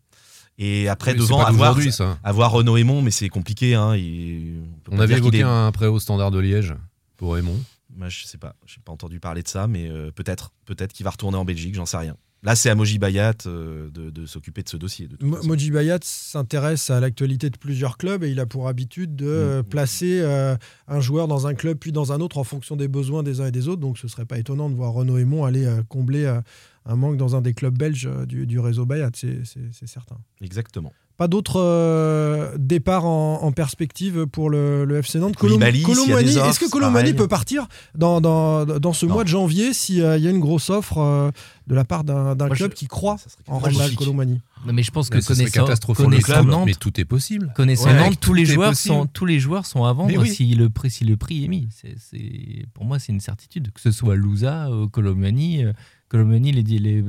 [0.59, 2.19] Et après, Oui, devant, avoir, ça.
[2.23, 3.75] avoir Renaud Aymon, mais c'est compliqué.
[3.75, 6.75] Hein, il- peut On avait évoqué est- un prêt au standard de Liège
[7.17, 7.59] pour Raymond.
[7.97, 11.05] Moi, je sais pas, j'ai pas entendu parler de ça, mais euh, peut-être, peut-être qu'il
[11.05, 12.17] va retourner en Belgique, j'en sais rien.
[12.45, 15.07] Là, c'est à Moji Bayat euh, de, de s'occuper de ce dossier.
[15.07, 15.17] De.
[15.25, 19.63] Moji Bayat s'intéresse à l'actualité de plusieurs clubs et il a pour habitude de euh,
[19.63, 20.57] placer euh,
[20.89, 23.47] un joueur dans un club puis dans un autre en fonction des besoins des uns
[23.47, 23.81] et des autres.
[23.81, 26.41] Donc ce serait pas étonnant de voir Renaud Aymon aller euh, combler euh,
[26.85, 30.19] un manque dans un des clubs belges du, du réseau Bayat, c'est certain.
[30.41, 30.93] Exactement.
[31.19, 35.37] Pas d'autres euh, départs en, en perspective pour le, le FC Nantes.
[35.37, 36.79] Koulibaly, Colom- s'il y a des Colomboigny, offres, est-ce que
[37.11, 37.15] pareil.
[37.15, 39.15] peut partir dans, dans, dans ce Non.
[39.15, 41.31] mois de janvier s'il y a une grosse offre euh,
[41.67, 43.59] de la part d'un club je- qui croit en.
[43.59, 47.53] Randall Colomboigny Non, mais je pense que connaissant, connaissant club, Nantes, mais tout est possible.
[47.55, 48.95] connaissant Ouais, Nantes, tous les joueurs possible.
[48.95, 50.29] sont tous les joueurs sont à vendre oui.
[50.31, 51.69] si le prix si le prix est mis.
[51.73, 55.73] C'est, pour moi c'est une certitude que ce soit Louza, euh, Colomani, euh,
[56.09, 57.05] Colomani les, les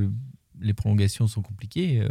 [0.62, 2.01] les prolongations sont compliquées.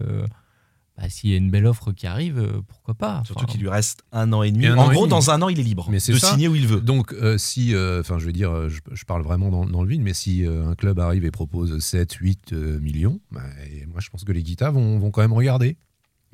[0.99, 3.61] Bah, s'il y a une belle offre qui arrive, euh, pourquoi pas Surtout Enfin, qu'il
[3.62, 4.66] lui reste un an et demi.
[4.66, 5.09] Et en gros, demi.
[5.09, 6.30] dans un an, il est libre Mais c'est de ça.
[6.32, 6.80] signer où il veut.
[6.80, 9.88] Donc, euh, si, euh, enfin, je veux dire, je, je parle vraiment dans, dans le
[9.88, 13.40] vide, mais si euh, un club arrive et propose 7, 8 euh, millions, bah,
[13.72, 15.76] et moi je pense que les Guitas vont, vont quand même regarder.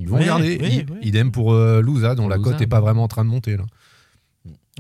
[0.00, 0.58] Ils vont regarder.
[0.60, 0.98] oui, I- oui.
[1.02, 3.56] Idem pour euh, Louza, dont Pour la cote n'est pas vraiment en train de monter.
[3.56, 3.64] Là.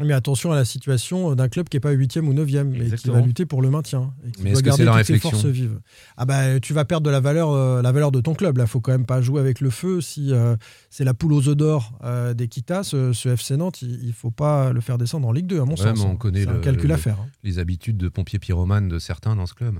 [0.04, 3.08] Mais attention à la situation d'un club qui n'est pas 8e ou 9e et qui
[3.10, 4.12] va lutter pour le maintien.
[4.26, 5.80] Et qui Mais doit garder toutes ses réflexion forces vives.
[6.16, 8.58] Ah bah, tu vas perdre de la valeur, euh, la valeur de ton club.
[8.58, 10.00] Là, faut quand même pas jouer avec le feu.
[10.00, 10.56] Si euh,
[10.90, 14.30] c'est la poule aux œufs d'or euh, d'Equita, ce, ce FC Nantes, il, il faut
[14.30, 15.98] pas le faire descendre en Ligue 2, à mon Ouais, sens.
[15.98, 16.16] mais on hein.
[16.16, 17.18] connaît C'est un le- calcul à faire.
[17.20, 17.26] hein.
[17.42, 19.76] Les habitudes de pompier pyromane de certains dans ce club.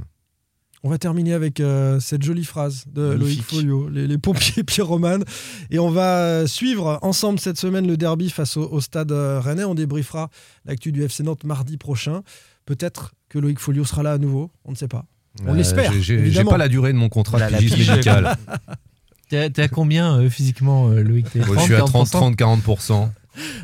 [0.84, 3.42] On va terminer avec euh, cette jolie phrase de Loïc.
[3.42, 5.24] Folio, les, les pompiers pyromanes.
[5.70, 9.40] Et on va euh, suivre ensemble cette semaine le derby face au, au stade euh,
[9.40, 9.64] rennais.
[9.64, 10.30] On débriefera
[10.66, 12.22] l'actu du FC Nantes mardi prochain.
[12.64, 15.04] Peut-être que Loïc Folio sera là à nouveau, on ne sait pas.
[15.44, 17.88] On Euh, l'espère, j'ai- pas la durée de mon contrat de pige.
[17.88, 18.36] médical.
[19.28, 21.26] T'es, à combien euh, physiquement, euh, Loïc?
[21.34, 23.10] Je suis à 30, 30, 30, 40%.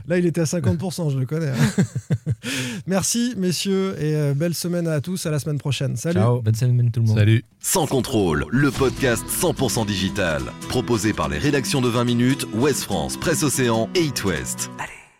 [0.09, 1.49] Là, il était à 50%, je le connais.
[1.49, 1.83] hein.
[2.87, 5.27] Merci, messieurs, et euh, belle semaine à tous.
[5.27, 5.97] À la semaine prochaine.
[5.97, 6.21] Salut.
[6.21, 7.19] Ciao, bonne semaine tout le monde.
[7.19, 7.45] Salut.
[7.61, 10.43] Sans contrôle, le podcast 100% digital.
[10.69, 14.71] Proposé par les rédactions de 20 minutes, Ouest France, Presse Océan et It West.
[14.79, 15.04] Allez.